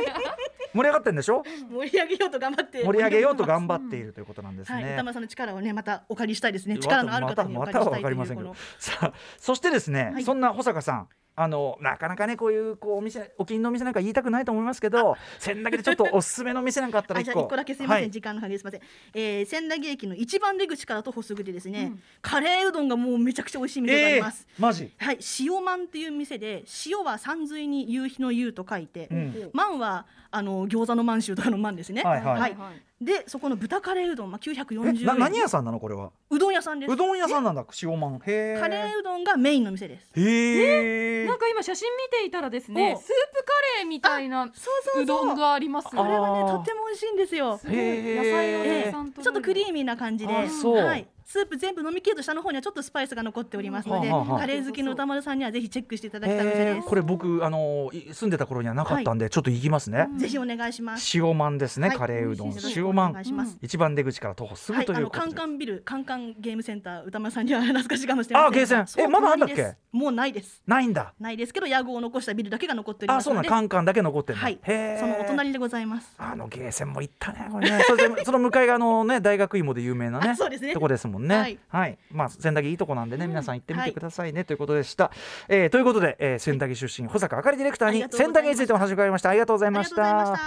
[0.74, 1.42] 盛り上がってるんでしょ？
[1.70, 4.94] 盛り上げようと頑張って盛り上げようと頑張っているということなんですはい、ね。
[4.94, 6.78] 歌丸さんの力をねまたお借りしたいですね。
[6.78, 8.50] 力のある方にお借りしたいと分かりませんけど。
[8.50, 10.24] いうこのさあそしてですね、はい。
[10.24, 11.08] そんな保坂さん
[11.40, 18.10] あのなかなかねこういうこうお店お気に入りのお店なんか言いたくないと思いますけど千駄木でちょっとおすすめの店なんかあったらあ一個じゃあ一個だけすみません、はい。
[18.10, 18.80] 時間の限りですみません、
[19.14, 24.90] えー、千駄木駅の一番出口から徒歩すぐでですね、カレーうどんがもうめちゃくちゃ美味しい店があります、マジ？
[24.98, 25.18] はい。
[25.38, 29.50] 塩まんっていう店で塩は山水に夕日の夕と書いて、うん。
[29.52, 32.02] まんはあの餃子の満州とかのまんですね。
[32.02, 32.56] はいはい
[33.00, 35.06] でそこの豚カレーうどん、まあ、え940円。
[35.06, 36.10] な何屋さんなのこれは？
[36.30, 36.92] うどん屋さんです。
[36.92, 37.64] うどん屋さんなんだ。
[37.80, 40.10] 塩まんへえカレーうどんがメインの店です。
[40.20, 45.02] へえなんか今写真見ていたらですねおスープカレーみたいなそうそうそう。
[45.02, 47.50] うどんがありますこれはねとっても美味しいんですよ。
[47.52, 48.88] 野菜をたええ。
[48.88, 50.76] くさんちょっとクリーミーな感じで、あそう。
[50.84, 56.80] はい、スープ全部飲み切ると下の方にはちょっとスパイスが残っておりますので、カレー好きの歌丸さんにはぜひチェックしていただきたいで。
[56.80, 56.88] す。
[56.88, 61.18] これ僕あのい住んでた頃にはなかったんで、ちょっと行きますね、ぜひお願いします。
[61.18, 61.98] 塩まんですね、はい。
[61.98, 62.54] カレーうどん。
[62.74, 63.58] 塩まん。
[63.60, 68.46] 一番出口から徒歩すぐということで、カンビル、カンカンゲームセンター、歌丸さんには懐かしいかもしれませんが。
[68.46, 69.04] あゲーセン。
[69.04, 69.76] えまだあんだっけ？
[69.92, 70.62] もうないです。
[70.66, 71.12] ないんだ。
[71.20, 73.20] ないですけど、屋号を残したビルだけが残っておりあ。
[73.20, 76.14] そうなんカンカンだけ残ってるはい、そのお隣でございます。
[76.16, 77.48] あのゲーセンも行ったね。
[77.52, 77.84] これね。
[77.86, 80.30] それでその向かい側のね大学芋で有名なね。
[80.30, 80.72] あそうですね。
[80.72, 81.58] とこですもんね。
[81.68, 81.92] ははい。
[81.92, 83.92] い、まあ千駄木いいとこなんでね、皆さん行ってみてはい。
[83.92, 85.10] くださいね、ということでした、
[85.48, 89.30] えーということで、えー、千駄木出身保坂あかりディレクターに千駄木についてお話を伺いました。
[89.30, 89.96] ありがとうございました。
[89.96, 90.38] た。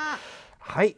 [0.60, 0.96] はい。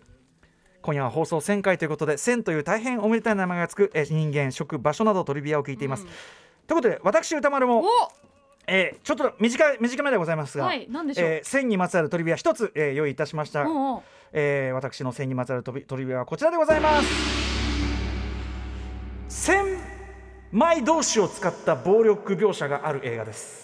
[0.82, 6.11] 今夜は放送1000回ということで1000という大変おめでたい名前がつく、えー人間食場所などトリビアを聞いています、とい
[6.74, 7.86] うことで私歌丸もお！
[8.67, 10.88] えーちょっと短い短めでございますが、はい。
[11.17, 14.01] えー線にまつわるトリビア一つ、えー用意いたしました、おうおう。
[14.34, 17.62] えー私の線にまつわるトリビアはこちらでございます
[19.30, 19.78] 千
[20.51, 23.62] 枚同士を使った暴力描写がある映画です。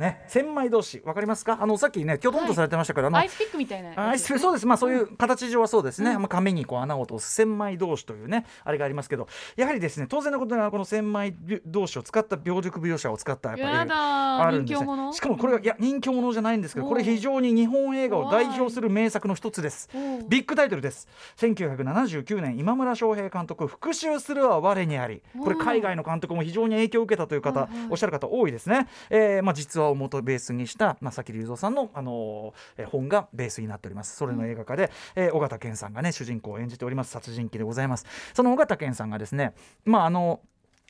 [0.00, 1.58] ね千枚同士わかりますか？
[1.60, 4.38] あのさっきねきょとんとされてましたから、あのアイスピックみたいなやつあですね。
[4.38, 4.66] そうです。
[4.66, 11.36] まあそういう形上はそうですね、まあ、紙にこう穴を通す千枚同士というねあれがありますけどやはりですね当然のことながらこの千枚
[11.66, 15.12] 同士を使った病力描写を使ったやっぱりあるんですね。
[15.12, 19.90] しかもこれがいや人気者じゃないんですけどこれ非常に日本映画を代表する名作の一つです。
[20.28, 21.08] ビッグタイトルです。
[21.36, 25.22] 1979年今村翔平監督復讐するは我にあり。
[25.42, 32.54] これ海外の監督も非常に影響を受けたという方おっしゃる方多いですね、えーまあ、実話を元ベースにした、まあ、崎隆三さんの、あの
[32.86, 34.16] 本がベースになっております。
[34.16, 37.10] それの映画化で、えー尾形健さんがね主人公を演じております。
[37.10, 38.06] 殺人鬼でございます。
[38.34, 40.40] その尾形健さんがですねまああの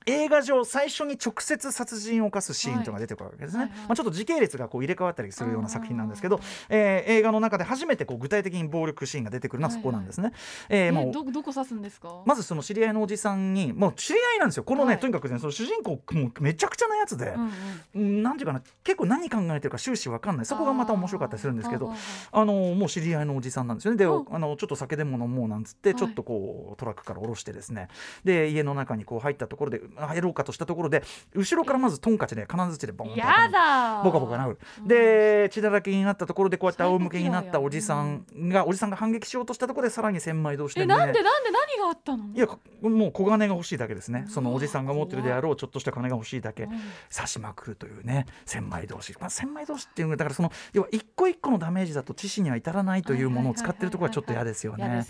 [0.06, 3.78] 映画上最初に直接殺人を犯すシーンというのが出てくるわけですね、はいはい。
[3.78, 10.32] はいまあ、ちょっと時系列がこう入れ替わったりするような作品なんですけど、えー映画の中で初めてこう具体的に暴力シーンが出てくるのはそこなんですね、
[10.68, 12.22] えーえもうどどこ指すんですか？
[12.24, 14.64] まずその知り合いのおじさんにもう知り合いなんですよ。
[14.64, 14.98] このね、はい。
[15.00, 17.50] とにかくねその主人公もうめちゃくちゃなやつで、うんうん。
[17.94, 20.46] うんなんていうかな結構何考えてるか終始わかんない。
[20.46, 21.92] そこがまた面白かったりするんですけど
[22.32, 23.98] あのもう知り合いのおじさんなんですよね。
[23.98, 25.98] で、うんあのちょっと酒でも飲もうなんつって、はい。
[25.98, 27.88] ちょっとこうトラックから降ろしてですね。
[28.24, 31.02] で家の中にこう入ったところで入ろうかとしたところで
[31.34, 42.46] 後ろからまずトンカチで金槌でボンとやだボカボカ殴るで血だらけになったところでこうやって仰向けになったおじさんがおじさんが反撃しようとしたところでさらに千枚同士でえねなんでなんで何があったのいや
[42.82, 46.68] もう小金が欲しいだけですねそのおじさんが持ってるであろうちょっとした金が欲しいだけ
[47.14, 55.06] 刺しまくるというね千枚同士、まあ、千枚同士っていうのだからその要は一個一個のダメージだと致死には至らないというものを使ってるところはちょっと嫌ですよね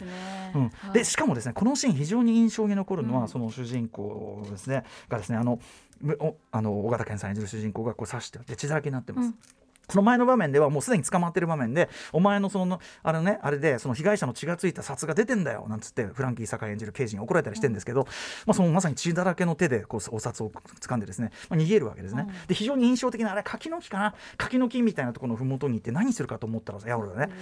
[0.92, 1.04] で。
[1.04, 4.69] しかもですねこのシーン非常に印象に残るのは、その主人公ですね
[5.08, 5.60] がですねあの
[6.50, 9.26] あの尾形健さん演じる主人公がこう刺してで血だらけになってます。
[9.26, 9.34] うん。
[9.90, 18.06] その前の場面ではもうすでに捕まってる場面でお前のそのあれねあれでその被害者の血がついた札が出てんだよなんつってフランキー堺演じる刑事に怒られたりしてるんですけど、
[18.46, 24.14] まあ、そのまさに血だらけの手でこうお札を掴んでですね、まあ、逃げるわけですね、で非常に印象的なあれ柿の木かな？
[24.36, 27.32] 柿の木みたいなところの麓に行って何するかと思ったらいや俺はね。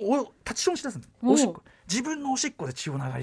[0.00, 1.32] お立ちションしだすんですおう。
[1.34, 1.62] おしっこ。
[1.88, 3.20] 自分のおしっこで血を流りやだ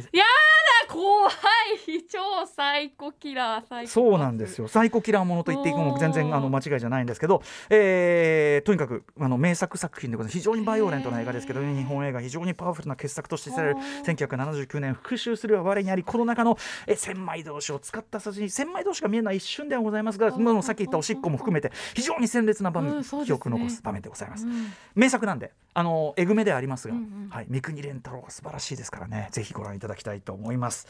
[0.92, 2.04] 怖い。
[2.10, 4.68] 超サイコキラーサイコそうなんですよ。
[4.68, 23.06] サイコキラーものと言っていくのも全然あの間違いじゃないんですけど、えーとにかくあの名作作品でございます非常にバイオレントな映画ですけどね日本映画非常にパワフルな傑作として知られる1979年復讐するは我にありこの中のえ千枚同士を使った殺人千枚同士が見えるのは一瞬ではございますが今のさっき言ったおしっこも含めて非常に鮮烈な場面、うんね。
[23.26, 24.74] 記憶を残す場面でございます、うん。
[24.96, 27.30] 名作なんであのえぐめではありますが、うんうん。
[27.30, 30.81] はい、三國連太郎が素晴らしいですからねぜひご覧いただきたいと思います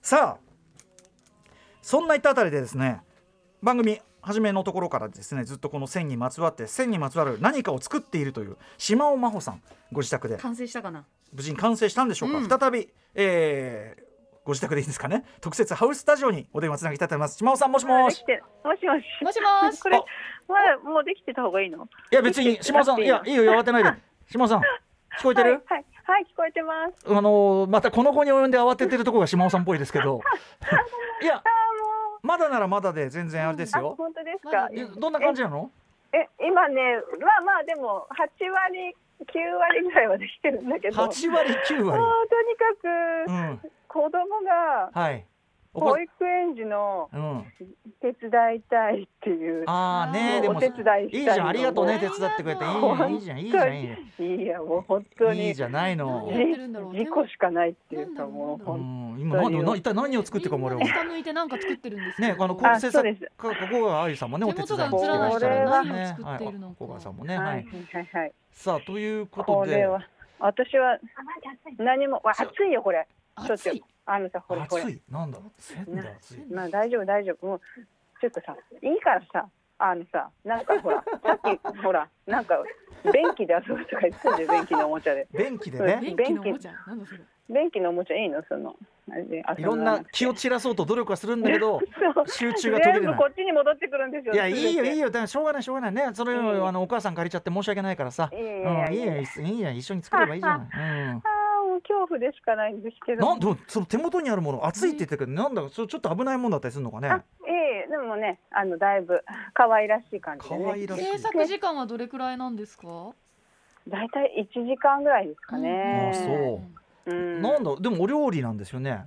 [0.00, 0.52] さあ
[1.82, 3.00] そんな言ったあたりでですね
[3.62, 10.36] 番組初めのところからですねずっとこの線にまつわって線にまつわる何かを作っているという島尾真帆さんご自宅で。
[10.38, 11.04] 完成したかな？
[11.32, 12.48] 無事に完成したんでしょうか、うん。
[12.48, 14.02] 再び、えー
[14.44, 15.24] ご自宅でいいですかね？
[15.40, 17.36] 特設ハウススタジオにお電話つなぎたいと思います。
[17.36, 18.16] 島尾さんもしもし。
[18.16, 19.04] できてもしもし。
[19.24, 19.80] もしもし。
[19.80, 20.02] これあ。
[20.48, 21.84] まだもうできてた方がいいの？
[22.10, 23.90] いや別に島尾さんいやいいよ慌てないで。
[24.32, 24.62] 島尾さん
[25.18, 27.04] 聞こえてる、はい、はい、はい、聞こえてます。
[27.06, 30.20] あのーまたこの子に及んで慌ててるところが島尾さんっぽいですけど。
[31.22, 31.42] いや
[32.22, 34.68] まだならまだで全然あれですう、あ、よ、本当ですか？
[35.00, 35.70] どんな感じなの？
[36.12, 38.94] え、今ね、まあまあ、でも、八割、
[39.26, 40.96] 九割ぐらいはできてるんだけど。
[41.02, 42.02] 8割9割。
[42.28, 43.60] とにかく、うん。
[43.88, 44.10] 子供
[44.42, 45.24] がはい
[45.74, 47.44] 保育園児のうん。
[48.02, 49.64] 手伝いたいっていう。
[49.66, 51.48] ああねでもお手伝いしたいいいじゃん。
[51.48, 52.64] ありがとうね手伝ってくれて。
[52.64, 55.30] いい本当いいじゃんいいじゃんいいじいや、もう本当に。
[55.30, 56.26] ゃんいいじゃないの。
[56.30, 62.28] 何やってるんだろう事故しかないっていうか、もう、うほんん今何な一体何を作ってるかも俺もみんなで下向いてなんか作ってるんですか？
[62.28, 63.32] ねあのこあう制作そうです。
[63.38, 64.90] ここがあゆさんもねお手伝いしてらっ
[65.38, 66.24] しゃるんですね。
[66.24, 67.62] はい小川さんもねははい。
[67.62, 67.66] い
[67.96, 68.32] はいはい。
[68.50, 69.72] さあということで。
[69.72, 70.06] これは、
[70.38, 70.98] 私は
[71.78, 73.06] 何も、わ暑いよ、これ。
[73.38, 73.84] ちょっと暑い、
[74.14, 74.82] あのさ、これ、これ。
[74.82, 75.02] 暑い。
[75.10, 75.38] なんだ？
[75.58, 76.46] 仙台暑い。
[76.52, 77.46] まあ、大丈夫、大丈夫。
[77.46, 77.60] もう、
[78.20, 79.48] ちょっとさ、いいからさ、
[79.78, 81.40] あのさ、なんかほら、 さっ
[81.74, 82.62] き、ほら、なんか、
[83.12, 85.26] 便器で遊ぶとか言ってたじゃん、便器のおもちゃで。
[85.32, 86.00] 便器でね。
[86.02, 86.72] 便器のおもちゃ？
[86.86, 87.20] なんだそれ。
[87.50, 88.42] 便器のおもちゃいいの？
[88.48, 88.76] その、
[89.58, 91.80] いろんな気を散らそうと努力はするんだけど
[92.28, 93.00] 集中が途切れない。
[93.02, 94.32] 全部こっちに戻ってくるんですよ。
[94.34, 95.06] いやいいよいいよ。
[95.06, 95.92] よだからしょうがないしょうがない。
[95.92, 96.62] ねそれうん。
[96.62, 98.30] をあのお母さん借りちゃって申し訳ないからさ。
[98.32, 99.42] いやいうんやいやいいよ。
[99.44, 100.68] いいよ一緒に作ればいいじゃない。
[101.10, 101.22] うん
[101.82, 103.26] 恐怖でしかないんですけど。
[103.26, 109.22] なんでもその手元にあるもの熱いって言ってるけどなんだそれちょっと危ないもんだったりするのかねあ、ええでもね、あの、だいぶ
[109.54, 110.64] 可愛らしい感じでね。
[110.64, 113.12] 可愛らしい制作時間はどれくらいなんですか？
[113.88, 116.12] だいたい一時間ぐらいですかあね。
[117.04, 117.42] そううん。
[117.42, 119.04] なんだでもお料理なんですよね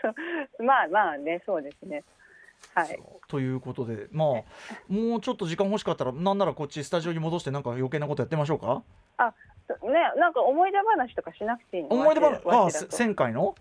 [0.00, 2.02] そうまあまあね、そうですね。
[2.74, 2.98] はい。
[3.28, 4.28] ということでまあ
[4.88, 8.82] もうちょっと時間欲しかったらなんならこっちスタジオに戻してなんか余計なことやってみましょうか？
[9.18, 9.34] ね、
[10.16, 11.88] なんか思い出話とかしなくていいの？
[11.90, 12.40] 思い出話？
[12.44, 12.96] あわしだと。
[12.96, 13.54] 1000回の？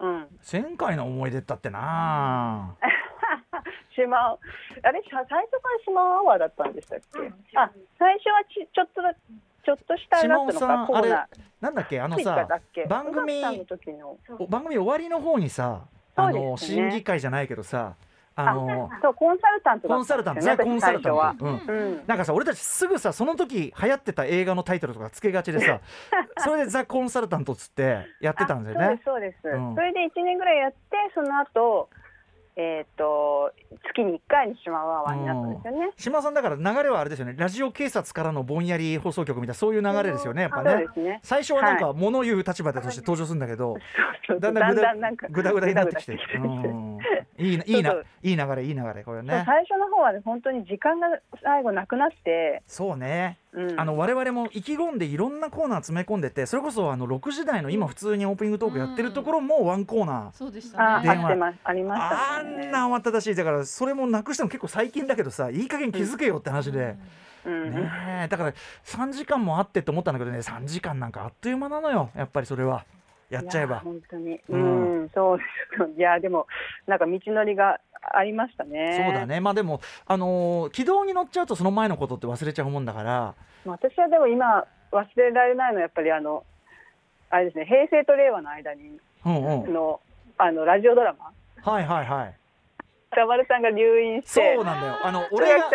[0.00, 0.26] うん。
[0.42, 2.74] 1000回の思い出ったってな
[3.94, 4.16] 島
[4.82, 5.00] あれ？
[5.02, 11.26] さ最初から島アワーだったんでしたっけ、あ最初はちちょっとだちょっとしたあれだったのかコーナー。
[11.60, 12.00] なんだっけ？
[12.00, 12.48] あのさ
[12.88, 13.40] 番組
[14.48, 15.82] 番組終わりの方にさ
[16.16, 17.94] あの審議会じゃないけどさ
[18.36, 20.56] あのそうコンサルタントだコンサルタントね。
[20.56, 21.62] コンサルタント、私うん。
[21.66, 22.02] うん。
[22.06, 25.80] なんかさ俺たちすぐさその時流行ってた映画のタイトルとかつけがちでさ
[26.38, 28.86] それでザ・コンサルタントっつってやってたんですよね。
[28.86, 29.74] あそうですそうです、うん。
[29.74, 30.78] それで1年ぐらいやって
[31.14, 31.88] その後
[32.56, 33.52] えっ、と
[33.84, 37.34] 月に1回に島アワーになったんですよね、島さんだから流れはあれですよね。
[37.36, 40.86] ラジオ警察からのぼんやり放送局みたいなそういう流れですよねやっぱね。
[40.96, 41.20] ね。
[41.22, 43.76] 最初はなんか物言う立場でとして登場するんだけど、
[44.26, 46.18] そうだんだんぐだだんだんなんかぐだぐだになってきて。
[47.36, 47.92] いいないいな
[48.22, 49.42] いい流れいい流れこれね。
[49.44, 51.08] 最初の方はね本当に時間が
[51.42, 60.32] 最後なくなって、そうねうん、あの我々も意気込んでいろんなコーナー詰め込んでてそれこそあの6時台の今普通にオープニングトークやってるところもワンコーナー。
[60.32, 61.14] そうでしあたね。
[61.14, 61.28] 電話。
[61.28, 61.58] あってます。
[61.62, 63.34] ありましたあねんな慌ただしい。
[63.36, 66.96] だからそれもなくしても結構最近だけどさいい加減気づけよって話で、
[67.46, 67.70] うん。
[67.70, 67.90] ね
[68.24, 68.28] え。
[68.28, 72.10] だから3時間もあってって思ったんだけどね3時間なんかあっという間なのよ。
[72.16, 72.84] やっぱりそれは。
[73.30, 73.80] やっちゃえば。
[73.80, 74.34] 本当に。
[74.34, 75.44] ううんん、そうで
[75.94, 76.46] すいやでも
[76.86, 77.80] なんか道のりが
[78.12, 79.02] ありましたね。
[79.04, 79.40] そうだね。
[79.40, 83.34] まあでもあのー軌道に乗っちゃうとその前のことって忘れちゃうもんだから。
[83.64, 86.44] 私はでも今忘れられないのはやっぱりあの
[87.30, 89.72] あれですね平成と令和の間にうんうん。
[89.72, 90.00] の
[90.38, 91.32] あのラジオドラマ。
[91.62, 92.34] はいはいはい
[93.14, 94.94] 歌丸さんが入院してそうなんだよ。
[95.02, 95.70] あの宇俺が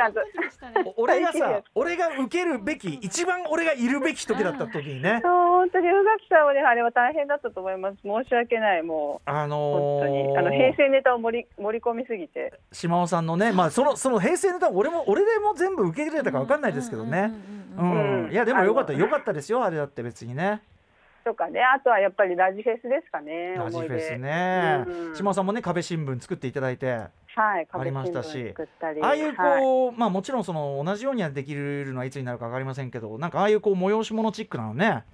[0.97, 5.21] 俺がさ俺が受けるべき一番俺がいるべき時だった時にね。
[5.23, 7.97] そう本当に宇垣さんはねあれは大変だったと思います。
[8.03, 9.29] 申し訳ないもう。
[9.29, 10.35] あの本当に。
[10.35, 12.53] ーあの平成ネタを盛り盛り込みすぎて。
[12.71, 17.31] 島尾さんのねまあそのその平成ネタ俺も俺でも全部受け入れたか分かんないですけどね。
[17.77, 17.85] うう
[18.27, 20.61] んいやでもよかったよかったですよあれだって別にね。
[21.23, 21.61] とかね。
[21.61, 25.15] あとはやっぱりラジフェスですかねラジフェスね、うん。
[25.15, 27.01] 島尾さんもね壁新聞作っていただいて
[27.39, 28.53] はいありましたし。
[29.01, 35.05] ああいうはいこう、まあもちろんその同じようにはできるのはいつになるか分かりませんけどなんかああいうこう催し物チックなのね、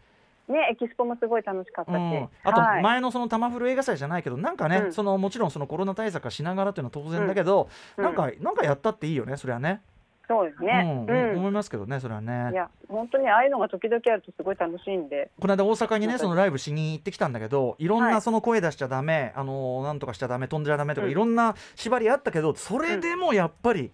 [0.47, 2.83] ねエキスポもすごい楽しかったし、うん、あとはい。
[2.83, 4.93] 前のその玉古映画祭じゃないけどなんかね、うん。
[4.93, 8.03] そのもちろんそのコロナ対策はしながらというのは当然だけど、うん。
[8.03, 9.81] なんかなんかやったっていいよねそれはね
[10.27, 11.05] そうですね。
[11.07, 11.37] うんうん。
[11.37, 12.49] 思いますけどねそれはね。
[12.51, 15.29] いや本当にああいうのが時々あるとすごい楽しいんで。
[15.39, 17.87] この間大阪にねそのライブしに行ってきたんだけどい。
[17.87, 21.11] ろんはないその声出しちゃダメ、あのなんとかしちゃダメ飛んじゃダメとか、うん。
[21.11, 23.91] いろんな縛りあったけどそれでもやっぱり、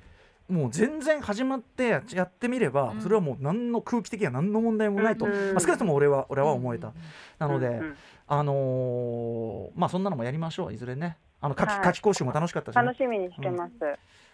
[0.50, 3.02] もう全然始まってややってみれば、うん。
[3.02, 6.92] それはもう何の空気的には何の問題もないと、少なくとも俺は俺は思えた、
[7.40, 7.82] なので、
[8.28, 11.86] あのーまあそんなのもやりましょういずれねあの夏季はい。
[11.88, 12.82] 夏季講習も楽しかったし、ね。
[12.84, 13.74] 楽しみにしてます。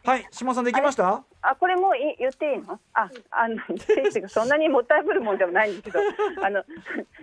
[0.06, 1.24] はい島さんできました？
[1.42, 2.80] あこれもうい言っていいの？
[2.94, 3.58] ああの
[4.30, 6.00] そんなにもったいぶるもんでもないんですけど、
[6.46, 6.64] あの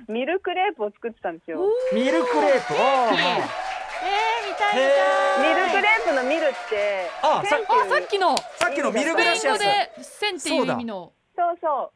[0.08, 1.60] ミルクレープを作ってたんですよ。
[1.92, 2.74] ミルクレープ？
[2.74, 3.74] あーまあ
[4.04, 5.54] えー、見たい見へたい。
[5.54, 7.56] ミルクレープのミルってあさ
[7.88, 8.36] 線っきの。
[8.36, 9.58] さっきのミルスペイングラシアス。
[9.58, 11.12] 語で線っていう意味の。
[11.36, 11.92] そうそ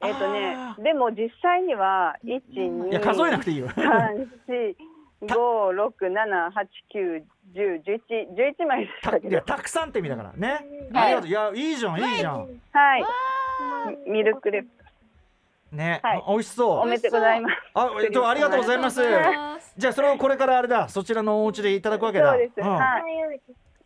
[0.00, 0.06] う。
[0.06, 3.68] えっ、とねでも実際には一二いや数えなくていいよ。
[3.76, 4.76] 三四
[5.22, 7.22] 五六七八九
[7.54, 8.00] 十十一
[8.36, 9.28] 十一枚でしたけど。
[9.28, 11.14] いやたくさんって意味だからね、はい。
[11.14, 11.56] ありがとう。
[11.56, 12.14] いやいいじゃんい。
[12.14, 12.40] いじゃん。
[12.72, 13.04] はい。
[14.06, 14.68] みミルクレープ。
[15.74, 16.24] ね、はい。
[16.28, 16.80] 美味しそう。
[16.80, 17.54] おめでとうございます。
[17.74, 19.02] あえっとありがとうございます。
[19.76, 20.88] じゃあそれをこれからあれだ。
[20.88, 22.32] そちらのお家でいただくわけだ。
[22.32, 22.62] そうです、ん。
[22.62, 23.40] はい。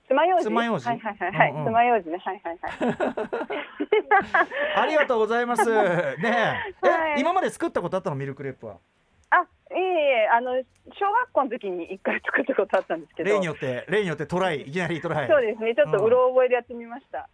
[0.09, 1.65] 爪楊枝爪楊枝はいはいはいはい、うんうん。
[1.67, 2.19] 爪楊枝ね。
[2.19, 2.97] はいはいはい。
[4.83, 5.65] ありがとうございます。
[5.71, 7.21] ねえ、はい。
[7.21, 8.17] 今まで作ったことあったの？
[8.17, 8.79] ミルクレープは
[9.71, 10.53] えいえあの
[10.99, 13.31] 小学校の時に一回作ったことあったんですけど。
[13.31, 15.29] 例によって例によってトライいきなりトライ。
[15.29, 15.75] そうですね。
[15.75, 17.29] ちょっとうろ覚えでやってみました、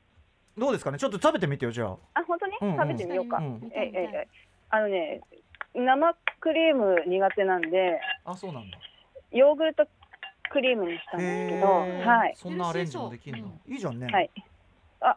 [0.56, 0.98] どうですかね？
[0.98, 1.96] ちょっと食べてみてよじゃあ。
[2.14, 2.76] あ本当に、うんうん。
[2.76, 3.70] 食べてみようか、うん。
[3.74, 4.28] ええええ
[4.68, 5.20] あのね
[5.74, 8.00] 生クリーム苦手なんで。
[8.24, 8.78] あそうなんだ。
[9.32, 9.86] ヨーグルト
[10.50, 11.66] クリームにしたんですけど。
[11.66, 12.34] はい。
[12.36, 13.52] そんなアレンジもできるの？
[13.66, 14.30] いいじゃんね、はい。
[15.00, 15.16] あ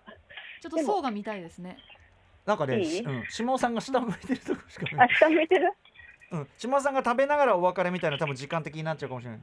[0.62, 1.78] ちょっと層が見たいですね。
[2.46, 3.00] なんかねいい？
[3.02, 5.72] うん、下尾さんが下向いてるとこしか見えあ下向いてる？
[6.32, 9.40] うん、下尾さんが食べながらお別れみたいな多分時間的になっちゃうかもしれない。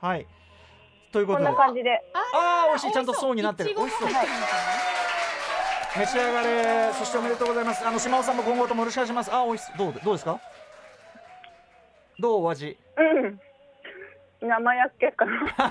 [0.00, 0.26] はい。
[1.12, 2.02] というこことんでな感じで。
[2.14, 2.92] ああ美味しい。
[2.92, 3.74] ちゃんと層になってる。
[3.76, 4.08] 美味しそう
[5.98, 6.92] 召し上がれ。
[6.94, 7.86] そしておめでとうございます。
[7.86, 9.34] あの島尾さんも今後ともよろしくお願いします。
[9.34, 10.40] あ美味しそうどうでどうですか？
[12.18, 12.78] どうお味？
[12.96, 13.40] うん。
[14.48, 15.32] 生焼けかな。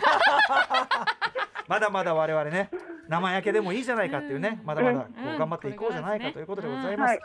[1.68, 2.70] まだまだ我々ね
[3.08, 4.62] 生焼けでもいいじゃないかっていうね。
[4.64, 5.36] まだまだこうん。
[5.36, 7.12] う頑張っていこうじゃないかうんということでございます。
[7.12, 7.20] はい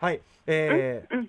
[0.00, 0.20] はい。
[0.46, 1.28] えー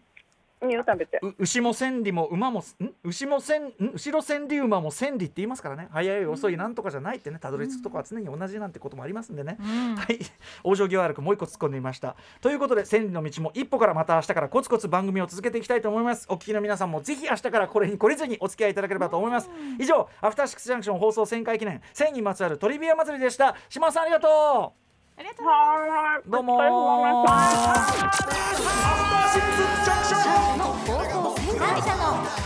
[0.72, 2.64] 食べて牛も千里も馬も
[3.04, 10.20] 牛も千後ろ千里馬も千里って言いますからね早い遅いなんとかじゃないってねたどり着くとこは常に同じなんてこともありますんでね、はい
[10.64, 19.50] 往生際悪くもう一個突っ込んでみましたということで千里の道も一歩からまた明日からコツコツ番組を続けていきたいと思いますお聞きの皆さんもぜひ明日からこれに懲りずにお付き合いいただければと思います
[19.80, 24.83] 以上アフターシックスジャンクション放送1000回記念1000にまつわるトリビア祭りでした島さんありがとう
[25.16, 26.28] ありがとうはーい。
[26.28, 27.24] うどうもお疲れ様の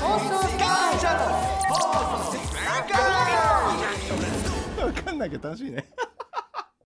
[0.01, 0.63] 放送旋回
[0.99, 1.30] 者の。
[1.68, 1.95] 放送
[2.32, 2.38] 旋
[4.78, 5.86] 回わかんないけど楽しいね